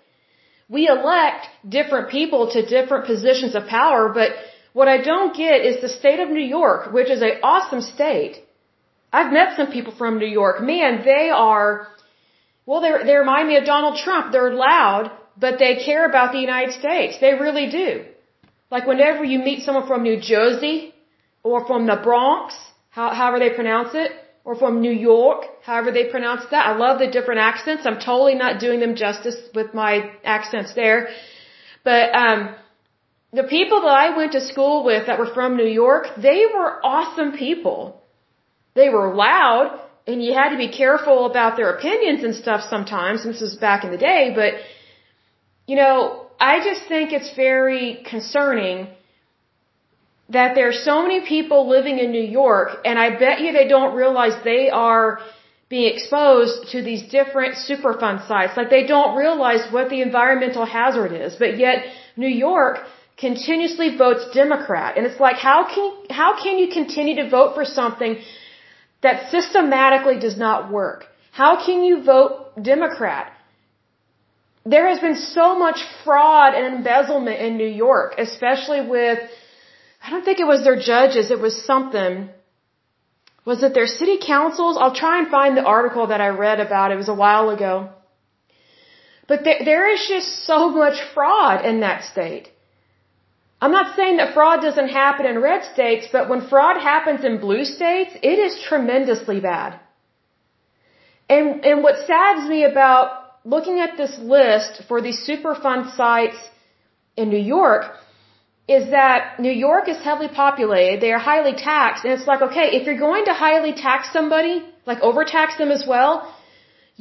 We 0.70 0.88
elect 0.88 1.48
different 1.68 2.10
people 2.10 2.52
to 2.52 2.66
different 2.66 3.06
positions 3.06 3.56
of 3.56 3.66
power, 3.68 4.12
but 4.14 4.32
what 4.74 4.88
I 4.88 4.98
don't 5.02 5.36
get 5.36 5.66
is 5.70 5.82
the 5.82 5.90
state 5.90 6.20
of 6.20 6.30
New 6.30 6.48
York, 6.60 6.94
which 6.94 7.10
is 7.10 7.22
an 7.22 7.40
awesome 7.44 7.82
state. 7.82 8.36
I've 9.12 9.34
met 9.34 9.58
some 9.58 9.72
people 9.72 9.94
from 9.96 10.20
New 10.20 10.28
York. 10.42 10.62
Man, 10.62 11.02
they 11.04 11.32
are, 11.32 11.88
well, 12.68 12.82
they 12.82 12.92
they 13.08 13.16
remind 13.16 13.48
me 13.48 13.58
of 13.58 13.66
Donald 13.66 13.98
Trump. 13.98 14.32
They're 14.32 14.54
loud, 14.54 15.12
but 15.36 15.58
they 15.58 15.84
care 15.84 16.06
about 16.08 16.32
the 16.32 16.40
United 16.40 16.74
States. 16.76 17.20
They 17.20 17.34
really 17.34 17.68
do. 17.72 18.06
Like 18.70 18.86
whenever 18.86 19.24
you 19.24 19.40
meet 19.40 19.64
someone 19.64 19.88
from 19.88 20.04
New 20.04 20.20
Jersey 20.22 20.94
or 21.42 21.66
from 21.66 21.88
the 21.88 22.00
Bronx, 22.04 22.54
how, 22.92 23.10
however 23.10 23.40
they 23.40 23.50
pronounce 23.50 23.96
it, 23.96 24.12
or 24.44 24.56
from 24.56 24.82
New 24.82 24.92
York, 24.92 25.46
however 25.64 25.92
they 25.92 26.06
pronounce 26.06 26.44
that. 26.52 26.66
I 26.66 26.76
love 26.76 27.00
the 27.00 27.08
different 27.08 27.40
accents. 27.40 27.86
I'm 27.86 28.00
totally 28.00 28.36
not 28.36 28.60
doing 28.60 28.80
them 28.80 28.96
justice 28.96 29.38
with 29.54 29.74
my 29.74 30.12
accents 30.24 30.74
there. 30.74 31.10
But 31.84 32.16
um 32.16 32.56
the 33.32 33.44
people 33.44 33.82
that 33.82 33.96
I 34.06 34.18
went 34.18 34.32
to 34.32 34.42
school 34.42 34.84
with 34.84 35.06
that 35.08 35.20
were 35.20 35.32
from 35.34 35.56
New 35.56 35.68
York, 35.68 36.08
they 36.18 36.46
were 36.54 36.84
awesome 36.84 37.32
people. 37.34 38.02
They 38.74 38.90
were 38.90 39.14
loud 39.14 39.80
and 40.08 40.24
you 40.24 40.34
had 40.34 40.50
to 40.50 40.58
be 40.58 40.72
careful 40.72 41.26
about 41.26 41.56
their 41.56 41.70
opinions 41.78 42.24
and 42.24 42.36
stuff 42.36 42.62
sometimes. 42.68 43.24
This 43.24 43.42
was 43.42 43.56
back 43.56 43.84
in 43.84 43.92
the 43.92 43.98
day, 43.98 44.32
but 44.36 44.54
you 45.68 45.76
know, 45.76 46.26
I 46.40 46.64
just 46.64 46.88
think 46.88 47.12
it's 47.14 47.36
very 47.36 48.04
concerning 48.10 48.88
that 50.30 50.54
there's 50.56 50.84
so 50.84 51.02
many 51.02 51.20
people 51.26 51.68
living 51.68 51.98
in 52.00 52.12
New 52.12 52.28
York, 52.42 52.70
and 52.86 53.00
I 53.00 53.18
bet 53.18 53.42
you 53.42 53.52
they 53.52 53.68
don't 53.68 53.96
realize 53.96 54.34
they 54.44 54.70
are 54.70 55.20
being 55.70 55.94
exposed 55.94 56.72
to 56.72 56.82
these 56.82 57.04
different 57.10 57.56
Superfund 57.56 58.28
sites. 58.28 58.58
Like 58.58 58.70
they 58.70 58.86
don't 58.86 59.16
realize 59.16 59.72
what 59.72 59.90
the 59.90 60.02
environmental 60.02 60.66
hazard 60.66 61.12
is, 61.12 61.36
but 61.36 61.58
yet 61.58 61.86
New 62.18 62.34
York 62.48 62.80
continuously 63.18 63.96
votes 63.98 64.24
Democrat. 64.34 64.98
And 64.98 65.06
it's 65.06 65.20
like, 65.20 65.36
how 65.36 65.68
can, 65.74 65.92
how 66.10 66.42
can 66.42 66.58
you 66.58 66.70
continue 66.70 67.16
to 67.22 67.30
vote 67.30 67.54
for 67.54 67.66
something 67.66 68.18
that 69.02 69.30
systematically 69.30 70.20
does 70.20 70.38
not 70.38 70.72
work? 70.72 71.06
How 71.32 71.64
can 71.66 71.84
you 71.84 72.04
vote 72.04 72.34
Democrat? 72.62 73.32
There 74.66 74.88
has 74.90 75.00
been 75.00 75.16
so 75.16 75.58
much 75.58 75.80
fraud 76.04 76.54
and 76.54 76.76
embezzlement 76.78 77.40
in 77.40 77.58
New 77.58 77.74
York, 77.88 78.16
especially 78.18 78.88
with, 78.88 79.20
I 80.02 80.10
don't 80.10 80.26
think 80.26 80.40
it 80.40 80.48
was 80.48 80.64
their 80.64 80.80
judges, 80.80 81.32
it 81.32 81.40
was 81.40 81.66
something. 81.66 82.30
Was 83.46 83.64
it 83.64 83.74
their 83.74 83.88
city 83.88 84.18
councils? 84.26 84.78
I'll 84.80 84.96
try 85.04 85.20
and 85.20 85.28
find 85.30 85.58
the 85.58 85.64
article 85.64 86.08
that 86.08 86.22
I 86.22 86.30
read 86.30 86.60
about. 86.60 86.92
It 86.92 86.98
was 87.04 87.10
a 87.10 87.20
while 87.26 87.50
ago. 87.50 87.90
But 89.28 89.44
there, 89.44 89.60
there 89.64 89.94
is 89.94 90.08
just 90.08 90.46
so 90.46 90.70
much 90.70 90.98
fraud 91.14 91.66
in 91.66 91.80
that 91.82 92.04
state. 92.04 92.50
I'm 93.62 93.72
not 93.72 93.96
saying 93.96 94.18
that 94.18 94.34
fraud 94.34 94.62
doesn't 94.62 94.90
happen 94.90 95.26
in 95.26 95.42
red 95.42 95.64
states, 95.74 96.08
but 96.12 96.30
when 96.30 96.48
fraud 96.48 96.78
happens 96.82 97.26
in 97.26 97.40
blue 97.40 97.66
states, 97.66 98.12
it 98.32 98.40
is 98.48 98.62
tremendously 98.68 99.40
bad. 99.40 99.80
And, 101.30 101.66
and 101.66 101.84
what 101.84 102.06
saddens 102.08 102.50
me 102.50 102.64
about 102.64 103.08
looking 103.44 103.80
at 103.80 103.98
this 103.98 104.18
list 104.20 104.84
for 104.88 105.02
these 105.02 105.20
Superfund 105.28 105.96
sites 105.96 106.38
in 107.16 107.30
New 107.30 107.46
York 107.58 107.84
is 108.78 108.90
that 108.92 109.40
New 109.46 109.56
York 109.68 109.86
is 109.94 110.00
heavily 110.08 110.32
populated, 110.42 111.02
they 111.02 111.12
are 111.12 111.24
highly 111.32 111.54
taxed, 111.54 112.06
and 112.06 112.14
it's 112.16 112.28
like, 112.32 112.42
okay, 112.48 112.68
if 112.78 112.86
you're 112.86 113.04
going 113.08 113.26
to 113.26 113.34
highly 113.46 113.74
tax 113.74 114.14
somebody, 114.18 114.56
like 114.86 115.00
overtax 115.10 115.58
them 115.62 115.72
as 115.78 115.86
well, 115.94 116.12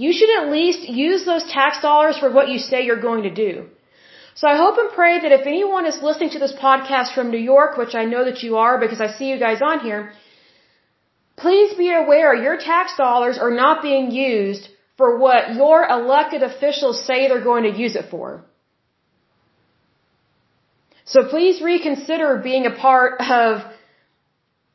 you 0.05 0.13
should 0.17 0.33
at 0.39 0.51
least 0.59 0.89
use 0.89 1.27
those 1.27 1.45
tax 1.59 1.83
dollars 1.83 2.17
for 2.23 2.31
what 2.37 2.49
you 2.53 2.59
say 2.59 2.85
you're 2.85 3.07
going 3.09 3.25
to 3.25 3.35
do. 3.47 3.67
So 4.41 4.49
I 4.49 4.57
hope 4.57 4.79
and 4.79 4.91
pray 4.99 5.15
that 5.21 5.33
if 5.39 5.47
anyone 5.47 5.85
is 5.85 6.01
listening 6.09 6.31
to 6.31 6.39
this 6.39 6.55
podcast 6.67 7.15
from 7.15 7.31
New 7.31 7.45
York, 7.55 7.77
which 7.77 7.95
I 7.95 8.05
know 8.13 8.25
that 8.25 8.43
you 8.43 8.57
are 8.65 8.81
because 8.85 9.01
I 9.07 9.09
see 9.19 9.29
you 9.29 9.39
guys 9.47 9.61
on 9.71 9.81
here, 9.81 10.13
please 11.37 11.75
be 11.75 11.91
aware 11.93 12.35
your 12.35 12.57
tax 12.57 12.97
dollars 12.97 13.37
are 13.47 13.55
not 13.63 13.83
being 13.83 14.11
used 14.11 14.69
for 14.97 15.19
what 15.19 15.55
your 15.55 15.87
elected 15.99 16.43
officials 16.43 17.05
say 17.09 17.19
they're 17.29 17.49
going 17.53 17.65
to 17.65 17.79
use 17.85 17.97
it 17.97 18.07
for. 18.13 18.45
So 21.13 21.25
please 21.25 21.63
reconsider 21.63 22.37
being 22.45 22.67
a 22.67 22.75
part 22.87 23.21
of, 23.21 23.63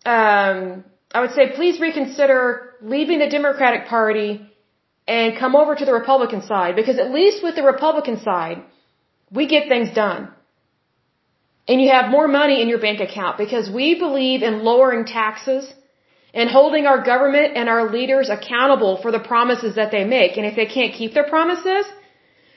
um, 0.03 0.83
I 1.13 1.21
would 1.21 1.33
say 1.37 1.51
please 1.55 1.79
reconsider 1.79 2.73
leaving 2.81 3.19
the 3.19 3.29
Democratic 3.29 3.87
Party 3.87 4.41
and 5.07 5.37
come 5.37 5.55
over 5.55 5.75
to 5.75 5.85
the 5.85 5.93
Republican 5.93 6.41
side 6.41 6.75
because 6.75 6.97
at 6.97 7.11
least 7.11 7.43
with 7.43 7.55
the 7.55 7.63
Republican 7.63 8.19
side, 8.19 8.63
we 9.31 9.45
get 9.47 9.67
things 9.67 9.93
done. 9.93 10.29
And 11.67 11.79
you 11.81 11.89
have 11.89 12.09
more 12.09 12.27
money 12.27 12.61
in 12.61 12.67
your 12.67 12.79
bank 12.79 12.99
account 12.99 13.37
because 13.37 13.69
we 13.69 13.87
believe 13.99 14.41
in 14.41 14.63
lowering 14.63 15.05
taxes 15.05 15.71
and 16.33 16.49
holding 16.49 16.87
our 16.87 17.03
government 17.03 17.55
and 17.55 17.69
our 17.69 17.91
leaders 17.91 18.29
accountable 18.29 18.99
for 19.03 19.11
the 19.11 19.19
promises 19.19 19.75
that 19.75 19.91
they 19.91 20.03
make. 20.03 20.35
And 20.37 20.47
if 20.47 20.55
they 20.55 20.65
can't 20.65 20.93
keep 20.95 21.13
their 21.13 21.29
promises, 21.35 21.85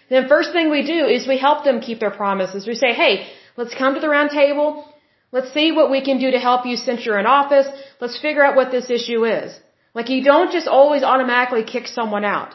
then 0.09 0.29
first 0.29 0.53
thing 0.53 0.71
we 0.71 0.83
do 0.87 1.01
is 1.07 1.29
we 1.29 1.37
help 1.37 1.65
them 1.65 1.81
keep 1.81 2.01
their 2.01 2.11
promises. 2.23 2.67
We 2.67 2.75
say, 2.75 2.95
hey, 2.95 3.29
let's 3.57 3.75
come 3.75 3.95
to 3.95 4.01
the 4.01 4.09
round 4.09 4.31
table. 4.31 4.85
Let's 5.33 5.53
see 5.53 5.73
what 5.73 5.91
we 5.91 6.01
can 6.09 6.19
do 6.19 6.31
to 6.31 6.39
help 6.39 6.67
you 6.67 6.77
since 6.77 7.05
you're 7.05 7.19
in 7.19 7.27
office. 7.27 7.69
Let's 8.01 8.19
figure 8.19 8.45
out 8.45 8.57
what 8.57 8.71
this 8.71 8.91
issue 8.91 9.25
is. 9.25 9.59
Like 9.95 10.09
you 10.09 10.23
don't 10.23 10.53
just 10.53 10.69
always 10.69 11.03
automatically 11.03 11.65
kick 11.65 11.87
someone 11.87 12.25
out. 12.25 12.55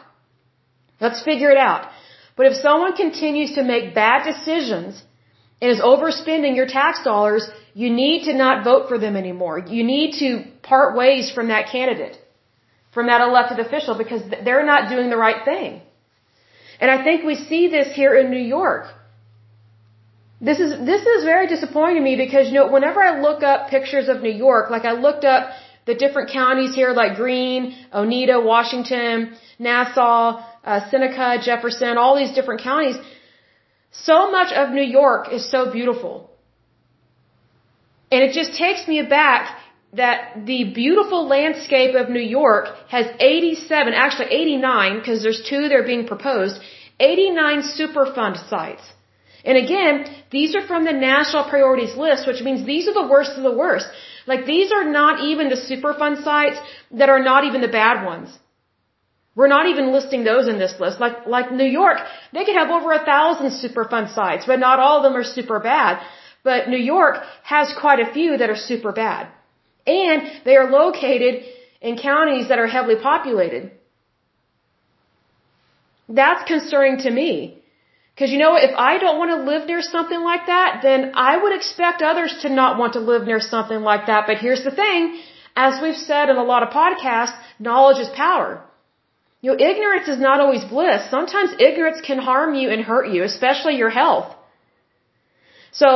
Let's 1.00 1.22
figure 1.22 1.50
it 1.50 1.58
out. 1.58 1.90
But 2.36 2.46
if 2.46 2.54
someone 2.54 2.94
continues 2.96 3.54
to 3.56 3.62
make 3.62 3.94
bad 3.94 4.24
decisions 4.24 5.02
and 5.60 5.70
is 5.70 5.80
overspending 5.80 6.56
your 6.56 6.66
tax 6.66 7.02
dollars, 7.04 7.48
you 7.74 7.90
need 7.90 8.24
to 8.24 8.34
not 8.34 8.64
vote 8.64 8.88
for 8.88 8.98
them 8.98 9.16
anymore. 9.16 9.58
You 9.58 9.84
need 9.84 10.18
to 10.20 10.44
part 10.62 10.96
ways 10.96 11.30
from 11.30 11.48
that 11.48 11.70
candidate, 11.70 12.16
from 12.94 13.06
that 13.06 13.20
elected 13.20 13.58
official, 13.58 13.96
because 13.96 14.22
they're 14.44 14.66
not 14.66 14.88
doing 14.88 15.10
the 15.10 15.16
right 15.16 15.44
thing. 15.44 15.82
And 16.80 16.90
I 16.90 17.04
think 17.04 17.24
we 17.24 17.36
see 17.36 17.68
this 17.68 17.94
here 17.94 18.14
in 18.16 18.30
New 18.30 18.46
York. 18.58 18.86
This 20.48 20.58
is, 20.58 20.70
this 20.90 21.02
is 21.06 21.22
very 21.22 21.46
disappointing 21.46 21.98
to 21.98 22.02
me 22.02 22.16
because, 22.16 22.48
you 22.48 22.54
know, 22.54 22.68
whenever 22.76 23.00
I 23.00 23.20
look 23.20 23.44
up 23.44 23.68
pictures 23.70 24.08
of 24.08 24.22
New 24.22 24.36
York, 24.46 24.70
like 24.70 24.84
I 24.84 24.94
looked 25.06 25.24
up 25.24 25.50
the 25.86 25.94
different 25.94 26.30
counties 26.30 26.74
here 26.74 26.90
like 26.92 27.16
Greene, 27.16 27.76
Oneida, 27.94 28.40
Washington, 28.40 29.36
Nassau, 29.60 30.44
uh, 30.64 30.90
Seneca, 30.90 31.28
Jefferson, 31.40 31.96
all 31.96 32.16
these 32.16 32.32
different 32.32 32.60
counties. 32.60 32.96
So 33.92 34.32
much 34.32 34.52
of 34.52 34.70
New 34.70 34.88
York 35.00 35.32
is 35.32 35.48
so 35.48 35.70
beautiful. 35.70 36.30
And 38.10 38.22
it 38.24 38.32
just 38.32 38.58
takes 38.58 38.88
me 38.88 38.98
aback 38.98 39.58
that 39.92 40.46
the 40.46 40.72
beautiful 40.74 41.26
landscape 41.26 41.94
of 41.94 42.08
New 42.08 42.26
York 42.40 42.66
has 42.88 43.06
87, 43.20 43.92
actually 43.94 44.30
89, 44.30 44.98
because 44.98 45.22
there's 45.22 45.42
two 45.48 45.68
that 45.68 45.72
are 45.72 45.88
being 45.92 46.06
proposed, 46.06 46.60
89 46.98 47.62
Superfund 47.78 48.48
sites. 48.48 48.82
And 49.44 49.58
again, 49.58 49.94
these 50.30 50.54
are 50.54 50.66
from 50.66 50.84
the 50.84 50.92
national 50.92 51.44
priorities 51.44 51.96
list, 51.96 52.26
which 52.26 52.42
means 52.42 52.64
these 52.64 52.86
are 52.88 52.94
the 52.94 53.08
worst 53.14 53.32
of 53.36 53.42
the 53.42 53.56
worst. 53.64 53.88
Like 54.26 54.46
these 54.46 54.70
are 54.72 54.84
not 54.84 55.24
even 55.24 55.48
the 55.48 55.56
Superfund 55.56 56.22
sites 56.22 56.58
that 56.92 57.08
are 57.08 57.22
not 57.22 57.44
even 57.44 57.60
the 57.60 57.68
bad 57.68 58.04
ones. 58.06 58.38
We're 59.34 59.48
not 59.48 59.66
even 59.66 59.92
listing 59.92 60.24
those 60.24 60.46
in 60.46 60.58
this 60.58 60.74
list. 60.78 61.00
Like, 61.00 61.26
like 61.26 61.50
New 61.50 61.70
York, 61.80 61.98
they 62.32 62.44
could 62.44 62.54
have 62.54 62.70
over 62.70 62.92
a 62.92 63.04
thousand 63.04 63.50
Superfund 63.50 64.14
sites, 64.14 64.44
but 64.46 64.58
not 64.58 64.78
all 64.78 64.98
of 64.98 65.02
them 65.04 65.16
are 65.16 65.24
super 65.24 65.58
bad. 65.58 66.02
But 66.44 66.68
New 66.68 66.78
York 66.94 67.16
has 67.42 67.72
quite 67.80 68.00
a 68.00 68.12
few 68.12 68.36
that 68.36 68.50
are 68.50 68.56
super 68.56 68.92
bad. 68.92 69.28
And 69.86 70.22
they 70.44 70.56
are 70.56 70.70
located 70.70 71.44
in 71.80 71.96
counties 71.96 72.48
that 72.48 72.58
are 72.58 72.66
heavily 72.66 72.96
populated. 73.02 73.72
That's 76.08 76.46
concerning 76.46 76.98
to 76.98 77.10
me. 77.10 77.61
Because 78.14 78.30
you 78.30 78.38
know, 78.38 78.56
if 78.56 78.72
I 78.76 78.98
don't 78.98 79.18
want 79.18 79.30
to 79.30 79.50
live 79.50 79.66
near 79.66 79.82
something 79.82 80.22
like 80.22 80.46
that, 80.46 80.80
then 80.82 81.12
I 81.14 81.42
would 81.42 81.54
expect 81.54 82.02
others 82.02 82.32
to 82.42 82.48
not 82.48 82.78
want 82.78 82.92
to 82.94 83.00
live 83.00 83.26
near 83.26 83.40
something 83.40 83.80
like 83.80 84.06
that. 84.06 84.26
But 84.26 84.38
here's 84.38 84.64
the 84.64 84.70
thing. 84.70 85.20
As 85.56 85.80
we've 85.82 85.96
said 85.96 86.28
in 86.28 86.36
a 86.36 86.44
lot 86.44 86.62
of 86.62 86.70
podcasts, 86.70 87.38
knowledge 87.58 87.98
is 87.98 88.08
power. 88.10 88.62
You 89.40 89.50
know, 89.50 89.58
ignorance 89.70 90.08
is 90.08 90.18
not 90.18 90.40
always 90.40 90.64
bliss. 90.64 91.10
Sometimes 91.10 91.50
ignorance 91.58 92.00
can 92.00 92.18
harm 92.18 92.54
you 92.54 92.70
and 92.70 92.80
hurt 92.82 93.08
you, 93.08 93.24
especially 93.24 93.76
your 93.76 93.90
health. 93.90 94.34
So, 95.72 95.86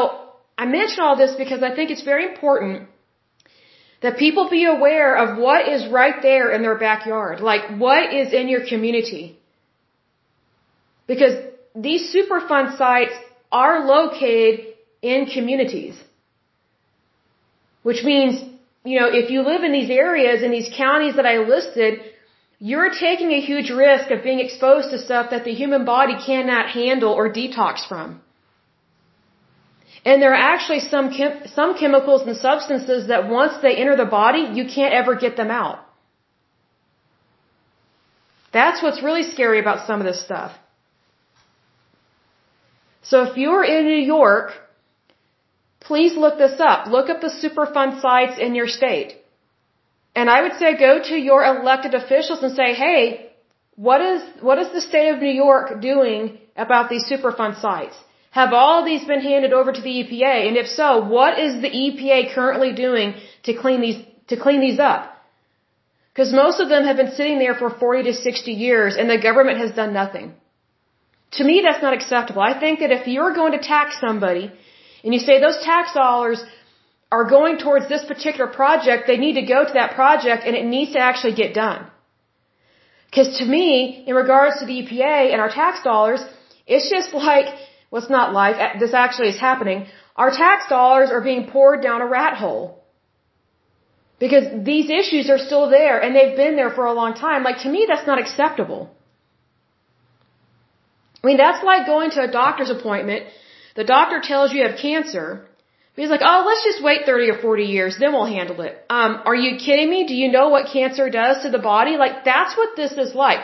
I 0.59 0.65
mention 0.67 1.01
all 1.01 1.17
this 1.17 1.35
because 1.37 1.63
I 1.63 1.75
think 1.77 1.91
it's 1.91 2.03
very 2.03 2.25
important 2.25 2.89
that 4.01 4.17
people 4.17 4.49
be 4.51 4.65
aware 4.65 5.17
of 5.17 5.39
what 5.39 5.69
is 5.69 5.87
right 5.87 6.21
there 6.23 6.51
in 6.51 6.63
their 6.63 6.79
backyard. 6.79 7.41
Like, 7.41 7.79
what 7.79 8.13
is 8.13 8.33
in 8.33 8.49
your 8.49 8.67
community. 8.67 9.39
Because 11.07 11.35
these 11.77 12.15
Superfund 12.15 12.79
sites 12.79 13.15
are 13.53 13.87
located 13.87 14.75
in 15.03 15.27
communities. 15.27 15.95
Which 17.83 18.03
means, 18.03 18.43
you 18.85 18.99
know, 18.99 19.09
if 19.13 19.31
you 19.31 19.43
live 19.43 19.63
in 19.63 19.73
these 19.73 19.91
areas, 19.91 20.43
in 20.43 20.51
these 20.51 20.71
counties 20.77 21.17
that 21.17 21.27
I 21.27 21.39
listed, 21.39 22.01
you're 22.59 22.91
taking 22.91 23.31
a 23.33 23.41
huge 23.41 23.71
risk 23.71 24.11
of 24.11 24.23
being 24.23 24.41
exposed 24.41 24.91
to 24.91 24.99
stuff 24.99 25.31
that 25.31 25.45
the 25.45 25.55
human 25.55 25.85
body 25.85 26.17
cannot 26.25 26.71
handle 26.71 27.13
or 27.13 27.33
detox 27.33 27.87
from. 27.87 28.21
And 30.05 30.23
there 30.23 30.33
are 30.33 30.45
actually 30.55 30.81
some 30.81 31.11
chem- 31.13 31.47
some 31.55 31.77
chemicals 31.79 32.23
and 32.27 32.37
substances 32.37 33.09
that 33.09 33.29
once 33.29 33.55
they 33.61 33.75
enter 33.77 33.97
the 33.97 34.05
body, 34.05 34.43
you 34.59 34.65
can't 34.65 34.95
ever 34.95 35.17
get 35.17 35.37
them 35.37 35.51
out. 35.51 35.81
That's 38.53 38.83
what's 38.83 39.03
really 39.03 39.25
scary 39.25 39.59
about 39.59 39.87
some 39.87 40.01
of 40.01 40.07
this 40.07 40.25
stuff. 40.25 40.53
So 43.09 43.23
if 43.27 43.37
you're 43.37 43.65
in 43.65 43.85
New 43.87 44.05
York, 44.17 44.53
please 45.81 46.17
look 46.17 46.39
this 46.39 46.59
up. 46.71 46.89
Look 46.89 47.09
up 47.09 47.21
the 47.21 47.35
Superfund 47.43 48.01
sites 48.01 48.39
in 48.39 48.55
your 48.55 48.67
state. 48.67 49.11
And 50.15 50.31
I 50.31 50.43
would 50.43 50.57
say 50.61 50.77
go 50.79 50.93
to 51.11 51.17
your 51.17 51.45
elected 51.45 51.95
officials 51.95 52.43
and 52.43 52.53
say, 52.61 52.69
hey, 52.75 53.31
what 53.77 54.01
is, 54.01 54.23
what 54.41 54.59
is 54.59 54.73
the 54.73 54.81
state 54.81 55.11
of 55.11 55.21
New 55.21 55.37
York 55.47 55.81
doing 55.81 56.39
about 56.57 56.89
these 56.89 57.05
Superfund 57.11 57.61
sites? 57.61 57.97
Have 58.31 58.53
all 58.53 58.85
these 58.85 59.05
been 59.05 59.21
handed 59.21 59.53
over 59.53 59.73
to 59.73 59.81
the 59.81 59.95
EPA? 60.01 60.49
And 60.49 60.57
if 60.57 60.67
so, 60.67 60.89
what 61.17 61.39
is 61.39 61.61
the 61.63 61.71
EPA 61.85 62.35
currently 62.35 62.73
doing 62.73 63.15
to 63.45 63.55
clean 63.55 63.81
these, 63.81 64.01
to 64.29 64.37
clean 64.37 64.61
these 64.61 64.79
up? 64.79 65.03
Because 66.13 66.33
most 66.33 66.61
of 66.61 66.69
them 66.71 66.85
have 66.85 66.97
been 66.97 67.13
sitting 67.13 67.39
there 67.39 67.55
for 67.55 67.71
40 67.71 68.05
to 68.05 68.15
60 68.15 68.51
years 68.51 68.97
and 68.97 69.09
the 69.09 69.21
government 69.21 69.59
has 69.59 69.73
done 69.73 69.93
nothing. 69.93 70.35
To 71.39 71.45
me, 71.45 71.57
that's 71.67 71.83
not 71.83 71.95
acceptable. 71.95 72.43
I 72.43 72.59
think 72.59 72.81
that 72.81 72.93
if 72.99 73.07
you're 73.07 73.35
going 73.35 73.53
to 73.53 73.63
tax 73.75 73.99
somebody 74.07 74.51
and 75.05 75.15
you 75.15 75.21
say 75.21 75.41
those 75.41 75.59
tax 75.63 75.93
dollars 75.93 76.43
are 77.13 77.25
going 77.37 77.59
towards 77.59 77.89
this 77.89 78.05
particular 78.05 78.49
project, 78.61 79.07
they 79.07 79.19
need 79.25 79.35
to 79.35 79.47
go 79.55 79.65
to 79.65 79.75
that 79.75 79.95
project 79.95 80.45
and 80.47 80.57
it 80.57 80.65
needs 80.65 80.93
to 80.95 80.99
actually 80.99 81.35
get 81.35 81.55
done. 81.55 81.87
Because 83.09 83.39
to 83.39 83.45
me, 83.45 84.05
in 84.07 84.15
regards 84.15 84.59
to 84.61 84.67
the 84.67 84.83
EPA 84.83 85.33
and 85.33 85.41
our 85.41 85.51
tax 85.51 85.83
dollars, 85.83 86.25
it's 86.67 86.91
just 86.91 87.13
like, 87.29 87.47
well, 87.91 88.03
it's 88.03 88.11
not 88.11 88.33
like, 88.33 88.81
this 88.81 88.95
actually 88.95 89.29
is 89.29 89.41
happening. 89.41 89.87
Our 90.17 90.31
tax 90.31 90.69
dollars 90.69 91.11
are 91.11 91.21
being 91.21 91.47
poured 91.51 91.83
down 91.83 92.01
a 92.01 92.07
rat 92.07 92.37
hole. 92.37 92.83
Because 94.19 94.65
these 94.65 94.89
issues 94.89 95.29
are 95.29 95.39
still 95.39 95.69
there 95.69 96.01
and 96.01 96.17
they've 96.17 96.37
been 96.37 96.57
there 96.57 96.71
for 96.71 96.87
a 96.87 96.95
long 96.95 97.13
time. 97.15 97.45
Like 97.45 97.59
to 97.65 97.69
me, 97.69 97.85
that's 97.87 98.07
not 98.07 98.19
acceptable. 98.19 98.96
I 101.23 101.27
mean, 101.27 101.37
that's 101.37 101.65
like 101.65 101.87
going 101.87 102.11
to 102.11 102.23
a 102.23 102.31
doctor's 102.31 102.71
appointment. 102.71 103.27
The 103.75 103.85
doctor 103.85 104.21
tells 104.21 104.53
you 104.53 104.61
you 104.61 104.69
have 104.69 104.79
cancer. 104.79 105.47
He's 105.97 106.11
like, 106.11 106.21
oh, 106.23 106.45
let's 106.47 106.63
just 106.63 106.83
wait 106.85 107.07
30 107.07 107.31
or 107.31 107.39
40 107.39 107.65
years, 107.65 107.97
then 107.99 108.13
we'll 108.13 108.27
handle 108.27 108.61
it. 108.61 108.75
Um, 108.91 109.23
are 109.25 109.35
you 109.35 109.57
kidding 109.59 109.89
me? 109.89 110.07
Do 110.07 110.15
you 110.15 110.31
know 110.31 110.49
what 110.51 110.71
cancer 110.71 111.09
does 111.09 111.43
to 111.43 111.51
the 111.51 111.59
body? 111.59 111.97
Like, 111.97 112.25
that's 112.25 112.55
what 112.57 112.77
this 112.77 112.93
is 112.93 113.15
like. 113.15 113.41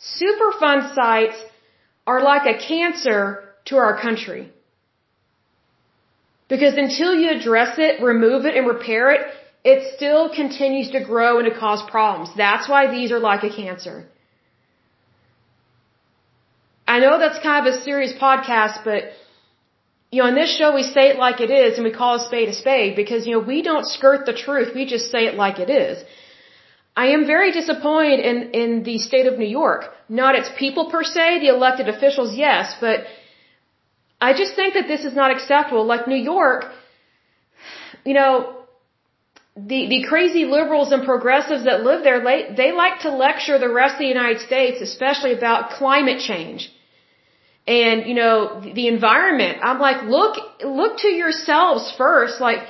Superfund 0.00 0.94
sites 0.94 1.36
are 2.06 2.22
like 2.22 2.44
a 2.54 2.58
cancer 2.58 3.44
to 3.66 3.76
our 3.76 4.00
country. 4.00 4.52
Because 6.48 6.74
until 6.76 7.14
you 7.14 7.30
address 7.30 7.78
it, 7.78 8.02
remove 8.02 8.46
it, 8.46 8.56
and 8.56 8.66
repair 8.66 9.12
it, 9.12 9.20
it 9.64 9.94
still 9.96 10.28
continues 10.32 10.90
to 10.90 11.04
grow 11.04 11.38
and 11.38 11.52
to 11.52 11.58
cause 11.58 11.82
problems. 11.90 12.30
That's 12.36 12.68
why 12.68 12.90
these 12.90 13.10
are 13.10 13.18
like 13.18 13.42
a 13.42 13.50
cancer. 13.50 14.06
I 16.96 16.98
know 17.04 17.14
that's 17.22 17.40
kind 17.46 17.60
of 17.62 17.74
a 17.74 17.76
serious 17.88 18.12
podcast, 18.26 18.76
but 18.88 19.00
you 20.10 20.22
know, 20.22 20.28
in 20.32 20.36
this 20.42 20.52
show 20.58 20.68
we 20.80 20.84
say 20.96 21.04
it 21.12 21.18
like 21.24 21.40
it 21.46 21.50
is 21.62 21.72
and 21.78 21.84
we 21.88 21.92
call 22.02 22.12
a 22.20 22.22
spade 22.28 22.48
a 22.54 22.56
spade 22.60 22.92
because, 23.00 23.26
you 23.26 23.32
know, 23.34 23.44
we 23.54 23.58
don't 23.68 23.86
skirt 23.96 24.20
the 24.30 24.36
truth. 24.44 24.68
We 24.78 24.84
just 24.94 25.10
say 25.14 25.22
it 25.30 25.34
like 25.42 25.58
it 25.64 25.70
is. 25.84 25.96
I 27.04 27.06
am 27.16 27.26
very 27.26 27.50
disappointed 27.52 28.20
in, 28.30 28.36
in 28.60 28.70
the 28.88 28.96
state 29.08 29.26
of 29.30 29.38
New 29.42 29.52
York. 29.62 29.82
Not 30.08 30.36
its 30.40 30.50
people 30.62 30.84
per 30.94 31.02
se, 31.14 31.26
the 31.40 31.50
elected 31.56 31.90
officials, 31.94 32.30
yes, 32.44 32.74
but 32.80 33.04
I 34.28 34.32
just 34.42 34.54
think 34.60 34.72
that 34.78 34.88
this 34.92 35.04
is 35.08 35.14
not 35.22 35.30
acceptable. 35.36 35.84
Like 35.84 36.08
New 36.14 36.22
York, 36.34 36.64
you 38.06 38.14
know, 38.14 38.30
the, 39.72 39.80
the 39.94 40.00
crazy 40.08 40.44
liberals 40.46 40.92
and 40.92 41.04
progressives 41.04 41.64
that 41.64 41.82
live 41.82 42.02
there, 42.04 42.24
they, 42.30 42.40
they 42.62 42.72
like 42.72 43.00
to 43.00 43.10
lecture 43.26 43.58
the 43.58 43.72
rest 43.80 43.94
of 43.96 44.02
the 44.06 44.12
United 44.18 44.40
States, 44.48 44.80
especially 44.80 45.34
about 45.34 45.70
climate 45.82 46.20
change. 46.30 46.70
And, 47.66 48.06
you 48.06 48.14
know, 48.14 48.60
the 48.60 48.86
environment. 48.86 49.58
I'm 49.62 49.80
like, 49.80 50.04
look, 50.04 50.36
look 50.64 50.98
to 50.98 51.08
yourselves 51.08 51.92
first. 51.98 52.40
Like, 52.40 52.60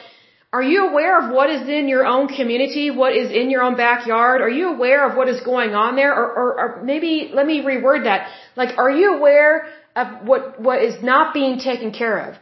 are 0.52 0.62
you 0.62 0.88
aware 0.88 1.14
of 1.22 1.34
what 1.34 1.50
is 1.50 1.68
in 1.68 1.86
your 1.86 2.06
own 2.06 2.28
community? 2.28 2.90
What 2.90 3.14
is 3.14 3.30
in 3.30 3.50
your 3.50 3.62
own 3.62 3.76
backyard? 3.76 4.40
Are 4.40 4.48
you 4.48 4.68
aware 4.68 5.06
of 5.08 5.16
what 5.16 5.28
is 5.28 5.40
going 5.40 5.74
on 5.74 5.96
there? 5.96 6.14
Or, 6.14 6.26
or, 6.40 6.60
or 6.60 6.82
maybe, 6.82 7.30
let 7.34 7.46
me 7.46 7.60
reword 7.62 8.04
that. 8.04 8.28
Like, 8.56 8.78
are 8.78 8.90
you 8.90 9.16
aware 9.16 9.66
of 9.94 10.26
what, 10.26 10.60
what 10.60 10.82
is 10.82 11.02
not 11.02 11.34
being 11.34 11.58
taken 11.58 11.92
care 11.92 12.18
of? 12.28 12.36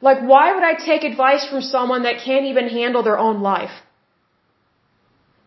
Like, 0.00 0.20
why 0.22 0.54
would 0.54 0.62
I 0.62 0.74
take 0.74 1.04
advice 1.04 1.46
from 1.50 1.60
someone 1.60 2.04
that 2.04 2.22
can't 2.24 2.46
even 2.46 2.68
handle 2.68 3.02
their 3.02 3.18
own 3.18 3.42
life? 3.42 3.76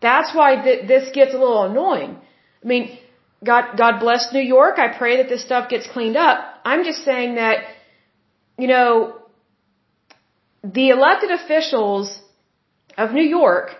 That's 0.00 0.34
why 0.34 0.62
th- 0.62 0.86
this 0.86 1.10
gets 1.12 1.32
a 1.32 1.38
little 1.38 1.64
annoying. 1.64 2.18
I 2.62 2.66
mean, 2.66 2.98
God, 3.44 3.76
God 3.76 3.98
bless 3.98 4.32
New 4.32 4.46
York. 4.56 4.78
I 4.78 4.88
pray 4.96 5.16
that 5.18 5.28
this 5.28 5.42
stuff 5.42 5.68
gets 5.68 5.86
cleaned 5.86 6.16
up. 6.16 6.38
I'm 6.64 6.84
just 6.84 7.04
saying 7.04 7.34
that, 7.36 7.64
you 8.56 8.68
know, 8.68 9.16
the 10.62 10.90
elected 10.90 11.30
officials 11.30 12.20
of 12.96 13.12
New 13.12 13.24
York 13.24 13.70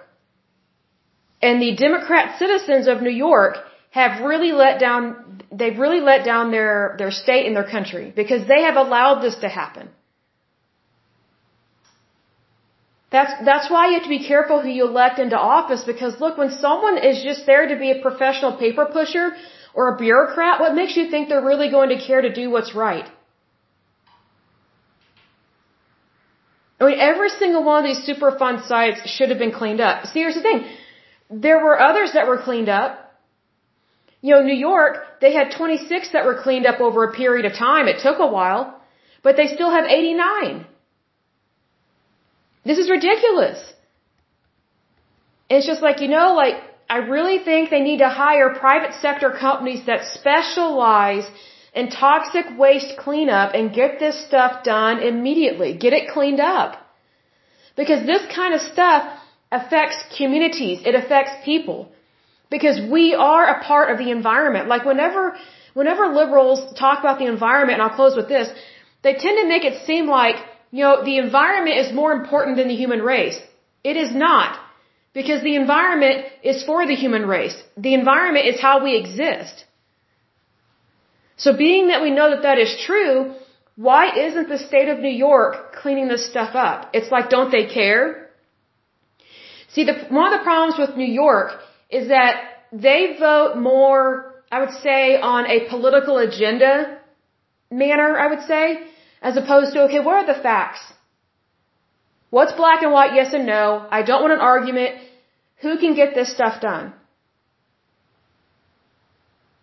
and 1.41 1.63
the 1.63 1.77
Democrat 1.77 2.39
citizens 2.39 2.89
of 2.89 3.03
New 3.03 3.17
York 3.29 3.57
have 3.91 4.25
really 4.25 4.53
let 4.53 4.81
down, 4.81 5.43
they've 5.53 5.79
really 5.79 6.01
let 6.01 6.25
down 6.25 6.51
their, 6.51 6.97
their 6.99 7.11
state 7.11 7.47
and 7.47 7.55
their 7.55 7.69
country 7.69 8.13
because 8.15 8.49
they 8.49 8.63
have 8.63 8.77
allowed 8.77 9.21
this 9.21 9.37
to 9.37 9.49
happen. 9.49 9.91
That's, 13.13 13.33
that's 13.45 13.71
why 13.71 13.89
you 13.89 13.95
have 13.95 14.05
to 14.05 14.15
be 14.19 14.27
careful 14.27 14.61
who 14.63 14.69
you 14.69 14.87
elect 14.87 15.19
into 15.19 15.39
office 15.39 15.85
because 15.85 16.19
look, 16.19 16.39
when 16.39 16.51
someone 16.51 16.97
is 16.97 17.23
just 17.23 17.45
there 17.45 17.67
to 17.69 17.77
be 17.77 17.91
a 17.91 17.99
professional 18.01 18.57
paper 18.57 18.87
pusher 18.87 19.27
or 19.75 19.95
a 19.95 19.99
bureaucrat, 19.99 20.61
what 20.61 20.75
makes 20.75 20.97
you 20.97 21.11
think 21.11 21.29
they're 21.29 21.45
really 21.53 21.71
going 21.71 21.91
to 21.91 22.01
care 22.07 22.23
to 22.23 22.33
do 22.33 22.51
what's 22.51 22.75
right? 22.75 23.09
I 26.81 26.87
mean, 26.87 26.99
every 26.99 27.29
single 27.29 27.63
one 27.63 27.85
of 27.85 27.87
these 27.91 28.03
Superfund 28.09 28.67
sites 28.67 29.09
should 29.09 29.29
have 29.29 29.39
been 29.39 29.53
cleaned 29.53 29.81
up. 29.81 30.07
See, 30.07 30.21
here's 30.21 30.35
the 30.35 30.43
thing. 30.43 30.65
There 31.31 31.61
were 31.65 31.79
others 31.81 32.15
that 32.15 32.27
were 32.27 32.39
cleaned 32.39 32.69
up. 32.69 32.99
You 34.23 34.35
know, 34.35 34.43
New 34.43 34.61
York, 34.71 34.97
they 35.21 35.33
had 35.33 35.53
26 35.57 36.13
that 36.13 36.25
were 36.25 36.41
cleaned 36.43 36.67
up 36.67 36.81
over 36.81 37.05
a 37.05 37.13
period 37.13 37.45
of 37.45 37.53
time. 37.53 37.89
It 37.89 38.01
took 38.03 38.19
a 38.19 38.27
while, 38.27 38.81
but 39.23 39.37
they 39.37 39.49
still 39.49 39.71
have 39.71 39.85
89. 39.85 40.67
This 42.65 42.79
is 42.79 42.89
ridiculous. 42.89 43.59
It's 45.51 45.67
just 45.67 45.83
like, 45.83 46.01
you 46.01 46.09
know, 46.09 46.35
like, 46.35 46.57
I 46.89 46.99
really 47.15 47.39
think 47.39 47.71
they 47.71 47.81
need 47.81 47.99
to 47.99 48.09
hire 48.09 48.55
private 48.55 48.95
sector 49.05 49.31
companies 49.31 49.87
that 49.87 50.05
specialize 50.19 51.27
in 51.75 51.89
toxic 51.89 52.47
waste 52.59 52.97
cleanup 52.99 53.55
and 53.55 53.73
get 53.73 53.99
this 53.99 54.17
stuff 54.27 54.63
done 54.63 55.01
immediately. 55.01 55.71
Get 55.85 55.93
it 55.93 56.11
cleaned 56.13 56.41
up. 56.41 56.71
Because 57.77 58.07
this 58.07 58.23
kind 58.35 58.55
of 58.55 58.61
stuff 58.61 59.19
affects 59.51 59.97
communities. 60.19 60.81
It 60.85 60.95
affects 60.95 61.33
people. 61.45 61.91
Because 62.51 62.79
we 62.97 63.15
are 63.15 63.45
a 63.47 63.65
part 63.65 63.91
of 63.91 63.97
the 63.97 64.11
environment. 64.11 64.69
Like 64.69 64.85
whenever, 64.85 65.37
whenever 65.73 66.09
liberals 66.09 66.61
talk 66.79 67.01
about 67.01 67.19
the 67.19 67.27
environment, 67.27 67.81
and 67.81 67.83
I'll 67.83 67.97
close 67.97 68.15
with 68.15 68.29
this, 68.29 68.49
they 69.03 69.15
tend 69.15 69.39
to 69.43 69.49
make 69.49 69.65
it 69.65 69.87
seem 69.87 70.07
like 70.07 70.37
you 70.73 70.83
know, 70.85 71.05
the 71.05 71.19
environment 71.19 71.77
is 71.77 71.93
more 71.93 72.13
important 72.13 72.57
than 72.57 72.69
the 72.69 72.75
human 72.75 73.03
race. 73.03 73.39
It 73.85 73.97
is 73.97 74.13
not. 74.15 74.59
Because 75.13 75.43
the 75.43 75.57
environment 75.57 76.25
is 76.43 76.65
for 76.65 76.87
the 76.87 76.95
human 76.95 77.27
race. 77.27 77.57
The 77.77 77.93
environment 77.93 78.47
is 78.47 78.59
how 78.59 78.83
we 78.83 78.97
exist. 78.97 79.67
So 81.37 81.55
being 81.55 81.89
that 81.89 82.01
we 82.01 82.11
know 82.11 82.31
that 82.31 82.43
that 82.49 82.59
is 82.59 82.73
true, 82.87 83.35
why 83.77 84.17
isn't 84.27 84.49
the 84.49 84.59
state 84.59 84.89
of 84.89 85.01
New 85.01 85.17
York 85.29 85.75
cleaning 85.75 86.09
this 86.09 86.27
stuff 86.31 86.55
up? 86.55 86.91
It's 86.95 87.11
like, 87.11 87.29
don't 87.29 87.51
they 87.51 87.67
care? 87.67 88.31
See, 89.75 89.85
the, 89.85 89.95
one 90.09 90.33
of 90.33 90.39
the 90.39 90.45
problems 90.45 90.79
with 90.79 90.97
New 90.97 91.13
York 91.25 91.51
is 91.91 92.09
that 92.09 92.35
they 92.73 93.17
vote 93.19 93.57
more, 93.57 94.43
I 94.51 94.61
would 94.61 94.75
say, 94.83 95.21
on 95.21 95.47
a 95.47 95.69
political 95.69 96.17
agenda 96.17 96.99
manner, 97.71 98.19
I 98.19 98.27
would 98.29 98.43
say, 98.47 98.87
as 99.23 99.37
opposed 99.37 99.73
to, 99.75 99.83
okay, 99.85 100.01
what 100.01 100.15
are 100.21 100.27
the 100.35 100.41
facts? 100.49 100.83
What's 102.31 102.53
black 102.63 102.83
and 102.83 102.93
white, 102.93 103.15
yes 103.15 103.33
and 103.33 103.47
no? 103.47 103.87
I 103.99 104.03
don't 104.03 104.23
want 104.23 104.33
an 104.33 104.41
argument. 104.41 104.97
Who 105.65 105.79
can 105.79 105.95
get 105.95 106.15
this 106.15 106.33
stuff 106.35 106.61
done? 106.61 106.93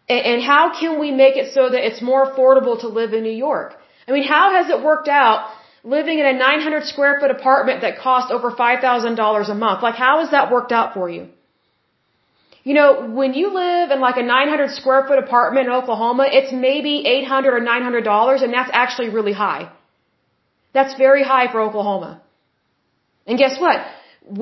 And, 0.07 0.21
and 0.31 0.43
how 0.51 0.79
can 0.79 0.99
we 0.99 1.11
make 1.11 1.35
it 1.35 1.53
so 1.53 1.69
that 1.69 1.85
it's 1.87 2.01
more 2.01 2.21
affordable 2.27 2.79
to 2.81 2.87
live 2.87 3.13
in 3.13 3.23
New 3.23 3.37
York? 3.47 3.75
I 4.07 4.11
mean, 4.11 4.27
how 4.35 4.45
has 4.57 4.69
it 4.69 4.83
worked 4.83 5.07
out 5.07 5.49
living 5.83 6.19
in 6.19 6.25
a 6.25 6.33
900 6.33 6.85
square 6.85 7.19
foot 7.19 7.31
apartment 7.31 7.81
that 7.81 7.99
costs 7.99 8.31
over 8.31 8.51
$5,000 8.51 9.49
a 9.49 9.55
month? 9.55 9.83
Like, 9.83 9.95
how 9.95 10.19
has 10.21 10.31
that 10.31 10.51
worked 10.51 10.71
out 10.71 10.93
for 10.93 11.09
you? 11.09 11.27
You 12.63 12.73
know, 12.73 13.07
when 13.19 13.33
you 13.33 13.53
live 13.53 13.91
in 13.91 13.99
like 13.99 14.17
a 14.17 14.23
900 14.23 14.71
square 14.71 15.05
foot 15.07 15.19
apartment 15.19 15.67
in 15.67 15.73
Oklahoma, 15.73 16.25
it's 16.29 16.51
maybe 16.51 17.05
800 17.05 17.53
or 17.53 17.59
900 17.59 18.03
dollars, 18.03 18.41
and 18.41 18.53
that's 18.53 18.69
actually 18.73 19.09
really 19.09 19.33
high. 19.33 19.71
That's 20.73 20.95
very 20.97 21.23
high 21.23 21.51
for 21.51 21.61
Oklahoma. 21.61 22.21
And 23.25 23.37
guess 23.37 23.59
what? 23.59 23.77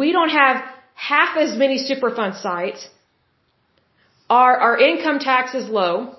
We 0.02 0.12
don't 0.12 0.30
have 0.30 0.64
half 0.96 1.38
as 1.38 1.58
many 1.58 1.78
Superfund 1.90 2.42
sites. 2.42 2.90
Our, 4.30 4.58
our 4.58 4.78
income 4.78 5.20
tax 5.20 5.54
is 5.54 5.70
low. 5.70 6.16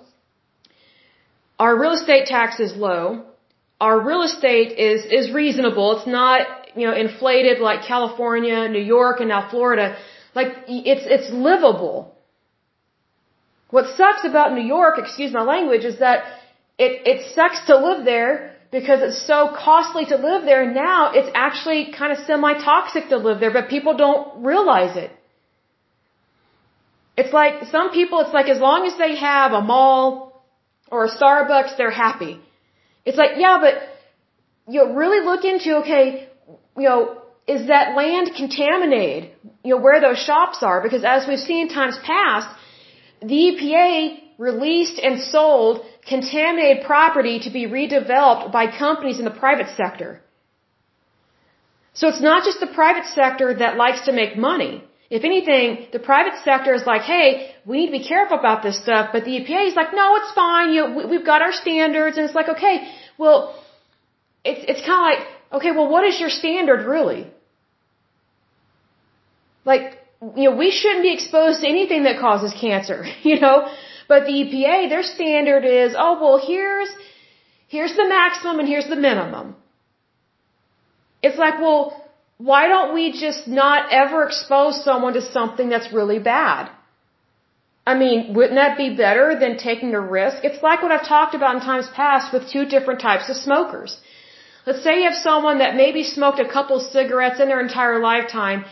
Our 1.59 1.79
real 1.79 1.93
estate 1.93 2.27
tax 2.27 2.61
is 2.61 2.75
low. 2.77 3.25
Our 3.81 4.01
real 4.01 4.23
estate 4.23 4.79
is, 4.79 5.05
is 5.05 5.33
reasonable. 5.33 5.99
It's 5.99 6.07
not, 6.07 6.47
you 6.75 6.87
know, 6.87 6.95
inflated 6.95 7.61
like 7.61 7.83
California, 7.83 8.69
New 8.69 8.87
York, 8.97 9.21
and 9.21 9.29
now 9.29 9.51
Florida. 9.51 9.97
Like, 10.39 10.53
it's, 10.93 11.07
it's 11.17 11.31
livable. 11.49 11.97
What 13.77 13.87
sucks 14.01 14.25
about 14.31 14.53
New 14.59 14.67
York, 14.77 14.95
excuse 14.99 15.33
my 15.33 15.43
language, 15.55 15.85
is 15.93 15.99
that 15.99 16.19
it, 16.79 16.93
it 17.11 17.35
sucks 17.35 17.61
to 17.67 17.75
live 17.87 18.05
there 18.05 18.33
because 18.71 19.01
it's 19.07 19.21
so 19.33 19.39
costly 19.67 20.05
to 20.13 20.17
live 20.29 20.45
there. 20.51 20.63
Now 20.73 21.13
it's 21.19 21.31
actually 21.35 21.93
kind 21.99 22.13
of 22.15 22.19
semi-toxic 22.31 23.09
to 23.09 23.17
live 23.17 23.41
there, 23.41 23.53
but 23.59 23.69
people 23.69 23.97
don't 23.97 24.45
realize 24.51 24.97
it. 25.05 25.11
It's 27.21 27.33
like, 27.33 27.55
some 27.75 27.91
people, 27.91 28.21
it's 28.21 28.33
like 28.41 28.49
as 28.49 28.61
long 28.61 28.87
as 28.87 28.97
they 28.97 29.17
have 29.17 29.51
a 29.53 29.61
mall 29.61 30.41
or 30.93 31.05
a 31.07 31.11
Starbucks, 31.19 31.77
they're 31.77 31.91
happy. 31.91 32.39
It's 33.05 33.19
like, 33.19 33.33
yeah, 33.45 33.59
but 33.61 33.75
you 34.73 34.95
really 35.03 35.25
look 35.31 35.45
into, 35.45 35.79
okay, 35.79 36.29
you 36.77 36.89
know, 36.89 37.18
is 37.55 37.69
that 37.69 37.97
land 37.97 38.31
contaminated, 38.37 39.31
you 39.65 39.75
know, 39.75 39.81
where 39.87 40.01
those 40.01 40.19
shops 40.19 40.59
are? 40.63 40.83
Because 40.83 41.05
as 41.05 41.27
we've 41.27 41.47
seen 41.53 41.69
times 41.69 41.97
past, 42.05 42.49
the 43.21 43.41
EPA 43.49 43.93
released 44.39 44.99
and 44.99 45.21
sold 45.21 45.85
contaminated 46.07 46.85
property 46.85 47.41
to 47.41 47.51
be 47.51 47.67
redeveloped 47.67 48.53
by 48.53 48.65
companies 48.87 49.19
in 49.19 49.25
the 49.25 49.39
private 49.45 49.71
sector. 49.77 50.21
So 51.95 52.09
it's 52.09 52.21
not 52.21 52.45
just 52.45 52.61
the 52.61 52.73
private 52.81 53.07
sector 53.21 53.49
that 53.63 53.77
likes 53.77 54.03
to 54.09 54.13
make 54.13 54.37
money. 54.37 54.85
If 55.11 55.25
anything, 55.25 55.87
the 55.95 55.99
private 55.99 56.37
sector 56.45 56.75
is 56.75 56.85
like, 56.85 57.03
hey, 57.03 57.55
we 57.65 57.79
need 57.79 57.87
to 57.87 57.99
be 58.01 58.07
careful 58.07 58.39
about 58.39 58.63
this 58.63 58.79
stuff, 58.85 59.09
but 59.13 59.25
the 59.25 59.33
EPA 59.39 59.69
is 59.69 59.75
like, 59.75 59.95
no, 59.95 60.17
it's 60.17 60.33
fine, 60.33 60.73
you 60.75 60.81
know, 60.83 61.09
we've 61.13 61.25
got 61.25 61.41
our 61.41 61.53
standards, 61.53 62.19
and 62.19 62.27
it's 62.27 62.35
like, 62.35 62.51
okay, 62.51 62.93
well, 63.17 63.39
it's, 64.45 64.63
it's 64.71 64.87
kind 64.87 64.99
of 65.01 65.07
like, 65.11 65.23
okay, 65.57 65.73
well, 65.73 65.89
what 65.89 66.05
is 66.05 66.21
your 66.21 66.29
standard 66.29 66.87
really? 66.87 67.27
Like, 69.71 69.87
you 70.39 70.45
know, 70.47 70.57
we 70.65 70.71
shouldn't 70.79 71.05
be 71.09 71.13
exposed 71.19 71.61
to 71.63 71.69
anything 71.77 72.05
that 72.09 72.17
causes 72.27 72.53
cancer, 72.67 72.99
you 73.29 73.39
know? 73.45 73.57
But 74.13 74.21
the 74.29 74.35
EPA, 74.43 74.77
their 74.93 75.07
standard 75.15 75.65
is, 75.79 75.95
oh, 76.05 76.15
well, 76.23 76.39
here's, 76.51 76.91
here's 77.75 77.95
the 78.01 78.09
maximum 78.09 78.61
and 78.61 78.69
here's 78.73 78.89
the 78.95 79.01
minimum. 79.09 79.47
It's 81.27 81.39
like, 81.45 81.57
well, 81.65 81.83
why 82.39 82.63
don't 82.73 82.95
we 82.99 83.05
just 83.27 83.47
not 83.63 83.93
ever 84.03 84.19
expose 84.29 84.83
someone 84.89 85.15
to 85.19 85.23
something 85.39 85.69
that's 85.75 85.93
really 86.01 86.21
bad? 86.37 86.71
I 87.91 87.95
mean, 88.03 88.19
wouldn't 88.37 88.59
that 88.63 88.79
be 88.85 88.89
better 89.05 89.27
than 89.43 89.53
taking 89.69 89.95
a 90.01 90.03
risk? 90.19 90.39
It's 90.49 90.63
like 90.69 90.83
what 90.83 90.93
I've 90.97 91.09
talked 91.15 91.35
about 91.39 91.55
in 91.57 91.61
times 91.69 91.89
past 92.01 92.33
with 92.33 92.51
two 92.55 92.65
different 92.75 93.01
types 93.09 93.29
of 93.33 93.37
smokers. 93.47 93.93
Let's 94.67 94.83
say 94.87 94.93
you 94.99 95.07
have 95.11 95.21
someone 95.31 95.59
that 95.65 95.77
maybe 95.83 96.03
smoked 96.17 96.41
a 96.47 96.49
couple 96.57 96.81
cigarettes 96.97 97.41
in 97.43 97.49
their 97.49 97.63
entire 97.69 97.99
lifetime 98.11 98.65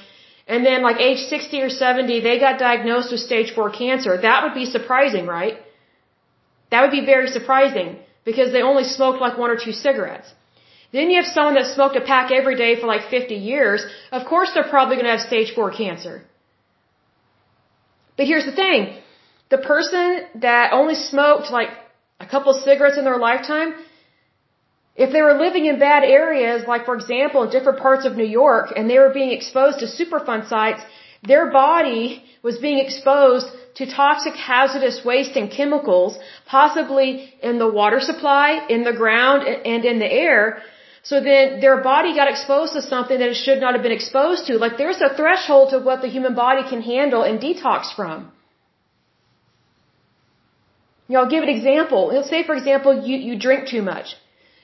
and 0.47 0.65
then 0.65 0.83
like 0.83 0.99
age 1.01 1.19
60 1.19 1.61
or 1.61 1.69
70, 1.69 2.21
they 2.21 2.39
got 2.39 2.59
diagnosed 2.59 3.11
with 3.11 3.21
stage 3.21 3.53
4 3.55 3.71
cancer. 3.71 4.17
That 4.29 4.45
would 4.45 4.55
be 4.55 4.65
surprising, 4.65 5.27
right? 5.27 5.57
That 6.71 6.83
would 6.83 6.93
be 7.01 7.05
very 7.05 7.29
surprising 7.29 7.99
because 8.25 8.53
they 8.53 8.63
only 8.63 8.85
smoked 8.85 9.21
like 9.21 9.37
one 9.39 9.51
or 9.51 9.59
two 9.65 9.73
cigarettes. 9.73 10.29
Then 10.93 11.11
you 11.11 11.17
have 11.21 11.31
someone 11.37 11.55
that 11.55 11.67
smoked 11.75 11.97
a 11.97 12.01
pack 12.01 12.31
every 12.31 12.57
day 12.57 12.81
for 12.81 12.87
like 12.87 13.11
50 13.11 13.35
years. 13.35 13.85
Of 14.13 14.27
course 14.27 14.51
they're 14.55 14.71
probably 14.77 14.97
going 14.97 15.07
to 15.07 15.17
have 15.17 15.27
stage 15.33 15.53
4 15.55 15.71
cancer. 15.73 16.15
But 18.17 18.27
here's 18.27 18.47
the 18.47 18.57
thing. 18.63 18.97
The 19.51 19.59
person 19.59 20.23
that 20.47 20.73
only 20.73 20.95
smoked 20.95 21.51
like 21.51 21.71
a 22.21 22.27
couple 22.27 22.53
cigarettes 22.55 22.97
in 22.97 23.05
their 23.05 23.19
lifetime, 23.19 23.75
if 24.97 25.13
they 25.13 25.23
were 25.23 25.35
living 25.35 25.67
in 25.67 25.79
bad 25.79 26.05
areas, 26.05 26.67
like 26.67 26.85
for 26.87 26.95
example 26.95 27.43
in 27.45 27.51
different 27.51 27.79
parts 27.79 28.05
of 28.07 28.17
New 28.17 28.31
York, 28.43 28.73
and 28.75 28.89
they 28.91 28.99
were 28.99 29.13
being 29.21 29.33
exposed 29.39 29.81
to 29.81 29.87
Superfund 29.87 30.49
sites, 30.49 30.83
their 31.23 31.51
body 31.51 32.25
was 32.43 32.59
being 32.59 32.79
exposed 32.79 33.49
to 33.77 33.87
toxic 33.87 34.35
hazardous 34.35 35.05
waste 35.05 35.37
and 35.37 35.51
chemicals, 35.51 36.19
possibly 36.47 37.35
in 37.43 37.59
the 37.59 37.71
water 37.81 38.01
supply, 38.01 38.67
in 38.75 38.85
the 38.85 38.93
ground, 38.93 39.47
and 39.47 39.85
in 39.85 39.99
the 39.99 40.11
air. 40.11 40.63
So 41.03 41.21
then 41.21 41.61
their 41.61 41.77
body 41.83 42.15
got 42.15 42.29
exposed 42.31 42.73
to 42.73 42.83
something 42.83 43.19
that 43.19 43.29
it 43.29 43.41
should 43.47 43.61
not 43.61 43.75
have 43.75 43.83
been 43.83 43.93
exposed 44.01 44.47
to. 44.47 44.59
Like 44.59 44.77
there's 44.79 45.01
a 45.01 45.15
threshold 45.15 45.71
to 45.71 45.79
what 45.79 46.01
the 46.01 46.09
human 46.09 46.35
body 46.35 46.63
can 46.69 46.81
handle 46.81 47.23
and 47.23 47.39
detox 47.39 47.95
from. 47.95 48.33
You 51.09 51.15
know, 51.15 51.21
I'll 51.21 51.31
give 51.31 51.45
an 51.45 51.49
example. 51.49 52.01
Say, 52.29 52.43
for 52.45 52.55
example, 52.55 53.07
you, 53.07 53.17
you 53.19 53.39
drink 53.39 53.69
too 53.69 53.83
much. 53.83 54.17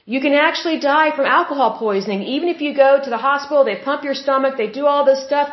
You 0.04 0.20
can 0.20 0.32
actually 0.32 0.78
die 0.80 1.14
from 1.14 1.26
alcohol 1.26 1.78
poisoning. 1.78 2.22
Even 2.22 2.48
if 2.48 2.60
you 2.60 2.74
go 2.74 3.00
to 3.02 3.10
the 3.10 3.18
hospital, 3.18 3.64
they 3.64 3.76
pump 3.76 4.02
your 4.02 4.14
stomach, 4.14 4.56
they 4.56 4.66
do 4.66 4.86
all 4.86 5.04
this 5.04 5.24
stuff, 5.24 5.48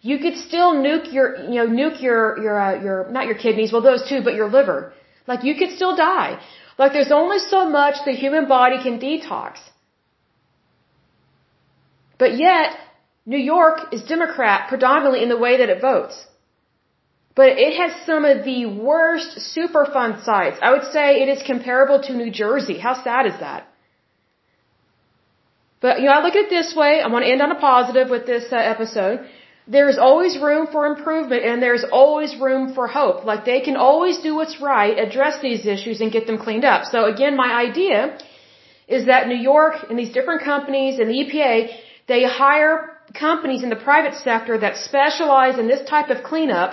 you 0.00 0.18
could 0.18 0.36
still 0.36 0.74
nuke 0.74 1.12
your, 1.12 1.36
you 1.50 1.58
know, 1.60 1.68
nuke 1.68 2.02
your, 2.02 2.42
your, 2.42 2.60
uh, 2.60 2.82
your, 2.82 3.08
not 3.10 3.26
your 3.26 3.36
kidneys, 3.36 3.72
well 3.72 3.82
those 3.82 4.08
too, 4.08 4.20
but 4.22 4.34
your 4.34 4.48
liver. 4.48 4.92
Like 5.28 5.44
you 5.44 5.54
could 5.54 5.70
still 5.70 5.94
die. 5.94 6.40
Like 6.76 6.92
there's 6.92 7.12
only 7.12 7.38
so 7.38 7.68
much 7.68 8.04
the 8.04 8.12
human 8.12 8.48
body 8.48 8.82
can 8.82 8.98
detox. 8.98 9.58
But 12.18 12.36
yet, 12.36 12.76
New 13.24 13.38
York 13.38 13.92
is 13.92 14.02
Democrat 14.02 14.68
predominantly 14.68 15.22
in 15.22 15.28
the 15.28 15.38
way 15.38 15.58
that 15.58 15.68
it 15.68 15.80
votes. 15.80 16.26
But 17.36 17.50
it 17.66 17.76
has 17.80 17.92
some 18.04 18.24
of 18.24 18.44
the 18.44 18.66
worst 18.66 19.38
Superfund 19.56 20.24
sites. 20.24 20.58
I 20.60 20.72
would 20.72 20.84
say 20.92 21.22
it 21.22 21.28
is 21.28 21.42
comparable 21.42 22.02
to 22.02 22.14
New 22.14 22.30
Jersey. 22.30 22.78
How 22.78 22.94
sad 23.02 23.26
is 23.26 23.38
that? 23.38 23.71
But, 25.82 26.00
you 26.00 26.06
know, 26.06 26.12
I 26.18 26.22
look 26.22 26.36
at 26.36 26.44
it 26.46 26.50
this 26.50 26.74
way. 26.74 26.92
I 27.04 27.08
want 27.08 27.24
to 27.24 27.30
end 27.30 27.42
on 27.42 27.50
a 27.50 27.60
positive 27.70 28.08
with 28.08 28.24
this 28.24 28.44
uh, 28.52 28.56
episode. 28.56 29.26
There's 29.66 29.98
always 29.98 30.38
room 30.38 30.66
for 30.72 30.86
improvement 30.86 31.44
and 31.44 31.62
there's 31.62 31.84
always 32.00 32.30
room 32.36 32.74
for 32.74 32.86
hope. 32.88 33.24
Like 33.24 33.44
they 33.44 33.60
can 33.60 33.76
always 33.76 34.18
do 34.18 34.34
what's 34.34 34.60
right, 34.60 34.98
address 34.98 35.40
these 35.40 35.66
issues 35.66 36.00
and 36.00 36.10
get 36.10 36.26
them 36.26 36.38
cleaned 36.38 36.64
up. 36.64 36.84
So 36.84 37.04
again, 37.04 37.36
my 37.36 37.50
idea 37.66 38.18
is 38.88 39.06
that 39.06 39.28
New 39.28 39.40
York 39.52 39.74
and 39.88 39.98
these 39.98 40.12
different 40.12 40.42
companies 40.42 40.98
and 40.98 41.08
the 41.10 41.18
EPA, 41.22 41.54
they 42.08 42.24
hire 42.24 42.98
companies 43.14 43.62
in 43.62 43.70
the 43.70 43.82
private 43.90 44.14
sector 44.14 44.58
that 44.58 44.76
specialize 44.76 45.58
in 45.58 45.68
this 45.68 45.88
type 45.88 46.10
of 46.10 46.24
cleanup 46.24 46.70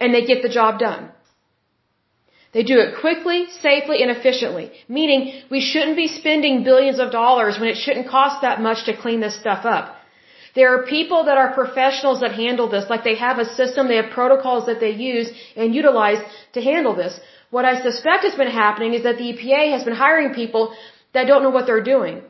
and 0.00 0.14
they 0.14 0.24
get 0.26 0.42
the 0.42 0.48
job 0.48 0.80
done. 0.80 1.10
They 2.52 2.64
do 2.64 2.78
it 2.80 3.00
quickly, 3.00 3.46
safely, 3.60 4.02
and 4.02 4.10
efficiently. 4.10 4.72
Meaning, 4.88 5.42
we 5.50 5.60
shouldn't 5.60 5.96
be 5.96 6.08
spending 6.08 6.64
billions 6.64 6.98
of 6.98 7.12
dollars 7.12 7.58
when 7.60 7.68
it 7.68 7.76
shouldn't 7.76 8.08
cost 8.08 8.42
that 8.42 8.60
much 8.60 8.86
to 8.86 8.96
clean 8.96 9.20
this 9.20 9.38
stuff 9.38 9.64
up. 9.64 9.96
There 10.56 10.74
are 10.74 10.84
people 10.86 11.24
that 11.26 11.38
are 11.38 11.54
professionals 11.54 12.20
that 12.20 12.32
handle 12.32 12.68
this, 12.68 12.90
like 12.90 13.04
they 13.04 13.14
have 13.14 13.38
a 13.38 13.44
system, 13.44 13.86
they 13.86 14.00
have 14.02 14.10
protocols 14.10 14.66
that 14.66 14.80
they 14.80 14.90
use 14.90 15.30
and 15.56 15.74
utilize 15.74 16.18
to 16.54 16.60
handle 16.60 16.96
this. 16.96 17.20
What 17.50 17.64
I 17.64 17.80
suspect 17.80 18.24
has 18.24 18.34
been 18.34 18.50
happening 18.50 18.94
is 18.94 19.04
that 19.04 19.18
the 19.18 19.32
EPA 19.32 19.70
has 19.72 19.84
been 19.84 19.94
hiring 19.94 20.34
people 20.34 20.74
that 21.14 21.28
don't 21.28 21.44
know 21.44 21.50
what 21.50 21.66
they're 21.66 21.84
doing. 21.84 22.22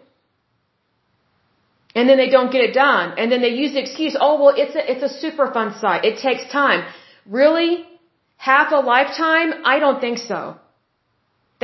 And 1.95 2.09
then 2.09 2.19
they 2.19 2.29
don't 2.29 2.53
get 2.53 2.63
it 2.63 2.75
done. 2.75 3.19
And 3.19 3.33
then 3.33 3.41
they 3.41 3.55
use 3.63 3.73
the 3.73 3.81
excuse, 3.81 4.17
oh 4.21 4.41
well, 4.41 4.55
it's 4.57 4.77
a, 4.77 4.83
it's 4.93 5.03
a 5.03 5.13
Superfund 5.23 5.81
site. 5.81 6.05
It 6.05 6.19
takes 6.19 6.51
time. 6.53 6.85
Really? 7.27 7.87
Half 8.49 8.73
a 8.73 8.81
lifetime? 8.93 9.51
I 9.73 9.79
don't 9.81 10.01
think 10.01 10.19
so. 10.19 10.41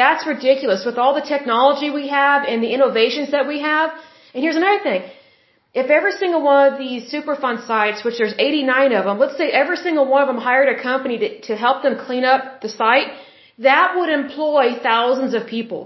That's 0.00 0.26
ridiculous. 0.26 0.84
With 0.88 0.98
all 1.02 1.14
the 1.14 1.26
technology 1.34 1.88
we 1.90 2.08
have 2.08 2.46
and 2.46 2.62
the 2.62 2.72
innovations 2.76 3.30
that 3.30 3.48
we 3.52 3.60
have. 3.60 3.90
And 4.34 4.42
here's 4.44 4.56
another 4.56 4.82
thing. 4.88 5.02
If 5.82 5.88
every 5.98 6.12
single 6.22 6.42
one 6.42 6.72
of 6.72 6.78
these 6.78 7.10
Superfund 7.12 7.66
sites, 7.66 8.04
which 8.04 8.18
there's 8.18 8.34
89 8.38 8.92
of 8.92 9.04
them, 9.06 9.18
let's 9.18 9.38
say 9.38 9.48
every 9.62 9.78
single 9.86 10.06
one 10.06 10.22
of 10.22 10.28
them 10.28 10.42
hired 10.48 10.68
a 10.68 10.82
company 10.82 11.16
to, 11.22 11.28
to 11.48 11.56
help 11.56 11.82
them 11.82 11.96
clean 12.06 12.24
up 12.24 12.60
the 12.60 12.68
site, 12.68 13.08
that 13.58 13.94
would 13.96 14.10
employ 14.10 14.64
thousands 14.90 15.32
of 15.32 15.46
people. 15.46 15.82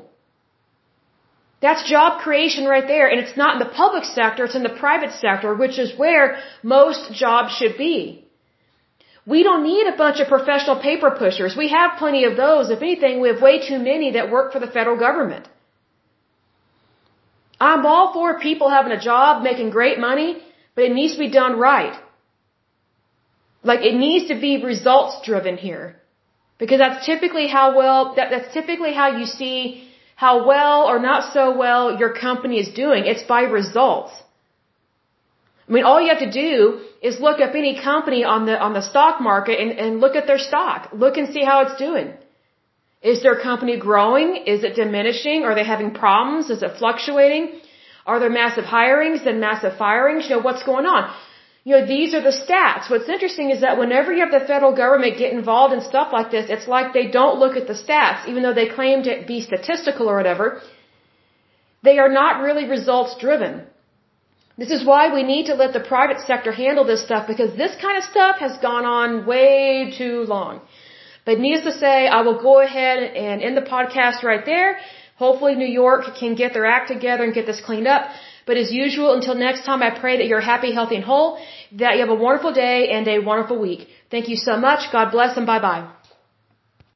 That's 1.60 1.88
job 1.88 2.20
creation 2.22 2.64
right 2.64 2.88
there. 2.94 3.06
And 3.10 3.20
it's 3.20 3.36
not 3.36 3.52
in 3.54 3.60
the 3.60 3.74
public 3.82 4.04
sector, 4.04 4.44
it's 4.46 4.56
in 4.56 4.64
the 4.64 4.76
private 4.84 5.12
sector, 5.12 5.54
which 5.54 5.78
is 5.78 5.96
where 5.96 6.38
most 6.64 7.12
jobs 7.12 7.54
should 7.58 7.76
be. 7.76 8.24
We 9.26 9.42
don't 9.42 9.62
need 9.62 9.86
a 9.86 9.96
bunch 9.96 10.18
of 10.20 10.28
professional 10.28 10.80
paper 10.80 11.10
pushers. 11.10 11.56
We 11.56 11.68
have 11.68 11.98
plenty 11.98 12.24
of 12.24 12.36
those. 12.36 12.70
If 12.70 12.82
anything, 12.82 13.20
we 13.20 13.28
have 13.28 13.42
way 13.42 13.66
too 13.68 13.78
many 13.78 14.12
that 14.12 14.30
work 14.30 14.52
for 14.52 14.60
the 14.60 14.66
federal 14.66 14.98
government. 14.98 15.48
I'm 17.60 17.84
all 17.84 18.12
for 18.14 18.40
people 18.40 18.70
having 18.70 18.92
a 18.92 19.00
job, 19.00 19.42
making 19.42 19.70
great 19.70 19.98
money, 19.98 20.42
but 20.74 20.84
it 20.84 20.92
needs 20.92 21.14
to 21.14 21.18
be 21.18 21.30
done 21.30 21.58
right. 21.58 22.00
Like 23.62 23.80
it 23.80 23.94
needs 23.94 24.28
to 24.28 24.40
be 24.40 24.64
results 24.64 25.20
driven 25.24 25.58
here. 25.58 25.96
Because 26.58 26.78
that's 26.78 27.04
typically 27.04 27.46
how 27.46 27.76
well, 27.76 28.14
that, 28.16 28.30
that's 28.30 28.52
typically 28.54 28.92
how 28.94 29.18
you 29.18 29.26
see 29.26 29.88
how 30.14 30.46
well 30.46 30.84
or 30.84 30.98
not 30.98 31.32
so 31.32 31.56
well 31.56 31.98
your 31.98 32.12
company 32.14 32.58
is 32.60 32.68
doing. 32.68 33.04
It's 33.06 33.22
by 33.22 33.42
results. 33.42 34.12
I 35.70 35.72
mean, 35.72 35.84
all 35.84 36.00
you 36.02 36.08
have 36.08 36.24
to 36.28 36.32
do 36.32 36.80
is 37.00 37.20
look 37.20 37.40
up 37.40 37.54
any 37.54 37.80
company 37.80 38.24
on 38.24 38.44
the, 38.46 38.58
on 38.66 38.72
the 38.72 38.82
stock 38.82 39.20
market 39.20 39.60
and, 39.60 39.70
and 39.82 40.00
look 40.00 40.16
at 40.16 40.26
their 40.26 40.42
stock. 40.50 40.88
Look 40.92 41.16
and 41.16 41.32
see 41.32 41.44
how 41.44 41.60
it's 41.64 41.76
doing. 41.76 42.08
Is 43.02 43.22
their 43.22 43.38
company 43.40 43.78
growing? 43.78 44.28
Is 44.54 44.64
it 44.64 44.74
diminishing? 44.74 45.44
Are 45.44 45.54
they 45.54 45.64
having 45.64 45.92
problems? 45.94 46.50
Is 46.50 46.64
it 46.64 46.72
fluctuating? 46.78 47.60
Are 48.04 48.18
there 48.18 48.34
massive 48.42 48.64
hirings 48.64 49.24
and 49.28 49.40
massive 49.40 49.76
firings? 49.78 50.28
You 50.28 50.36
know, 50.36 50.42
what's 50.42 50.64
going 50.64 50.86
on? 50.86 51.14
You 51.62 51.76
know, 51.76 51.86
these 51.86 52.14
are 52.14 52.24
the 52.28 52.36
stats. 52.42 52.90
What's 52.90 53.08
interesting 53.08 53.50
is 53.50 53.60
that 53.60 53.78
whenever 53.78 54.12
you 54.12 54.20
have 54.26 54.32
the 54.32 54.44
federal 54.52 54.74
government 54.74 55.18
get 55.18 55.32
involved 55.32 55.72
in 55.72 55.82
stuff 55.82 56.12
like 56.12 56.32
this, 56.32 56.50
it's 56.50 56.66
like 56.66 56.92
they 56.92 57.08
don't 57.18 57.38
look 57.38 57.56
at 57.56 57.68
the 57.68 57.78
stats, 57.84 58.26
even 58.26 58.42
though 58.42 58.54
they 58.54 58.68
claim 58.68 59.04
to 59.04 59.22
be 59.24 59.40
statistical 59.40 60.08
or 60.08 60.16
whatever. 60.16 60.60
They 61.84 61.98
are 61.98 62.08
not 62.08 62.42
really 62.42 62.64
results 62.64 63.16
driven. 63.20 63.66
This 64.62 64.70
is 64.76 64.84
why 64.90 65.02
we 65.16 65.22
need 65.32 65.46
to 65.50 65.54
let 65.54 65.72
the 65.72 65.84
private 65.92 66.20
sector 66.30 66.52
handle 66.52 66.84
this 66.92 67.02
stuff 67.08 67.26
because 67.32 67.52
this 67.56 67.74
kind 67.84 67.96
of 68.00 68.04
stuff 68.04 68.36
has 68.44 68.54
gone 68.68 68.84
on 68.84 69.24
way 69.30 69.92
too 70.00 70.16
long. 70.34 70.60
But 71.24 71.38
needless 71.44 71.64
to 71.70 71.74
say, 71.84 71.96
I 72.18 72.20
will 72.26 72.40
go 72.48 72.60
ahead 72.60 72.98
and 73.26 73.42
end 73.42 73.56
the 73.56 73.68
podcast 73.76 74.22
right 74.22 74.44
there. 74.44 74.78
Hopefully 75.16 75.54
New 75.54 75.72
York 75.82 76.02
can 76.18 76.34
get 76.34 76.52
their 76.56 76.66
act 76.66 76.88
together 76.88 77.24
and 77.24 77.32
get 77.38 77.46
this 77.46 77.60
cleaned 77.68 77.88
up. 77.96 78.02
But 78.46 78.58
as 78.62 78.70
usual, 78.72 79.14
until 79.14 79.34
next 79.34 79.64
time, 79.64 79.82
I 79.82 79.90
pray 79.98 80.18
that 80.18 80.26
you're 80.26 80.46
happy, 80.52 80.72
healthy, 80.74 80.96
and 80.96 81.04
whole, 81.04 81.38
that 81.82 81.94
you 81.94 82.00
have 82.00 82.10
a 82.18 82.20
wonderful 82.26 82.52
day 82.52 82.90
and 82.90 83.06
a 83.08 83.18
wonderful 83.18 83.58
week. 83.58 83.88
Thank 84.10 84.28
you 84.28 84.36
so 84.36 84.56
much. 84.56 84.80
God 84.92 85.10
bless 85.10 85.36
and 85.38 85.46
bye 85.46 85.62
bye. 85.68 85.82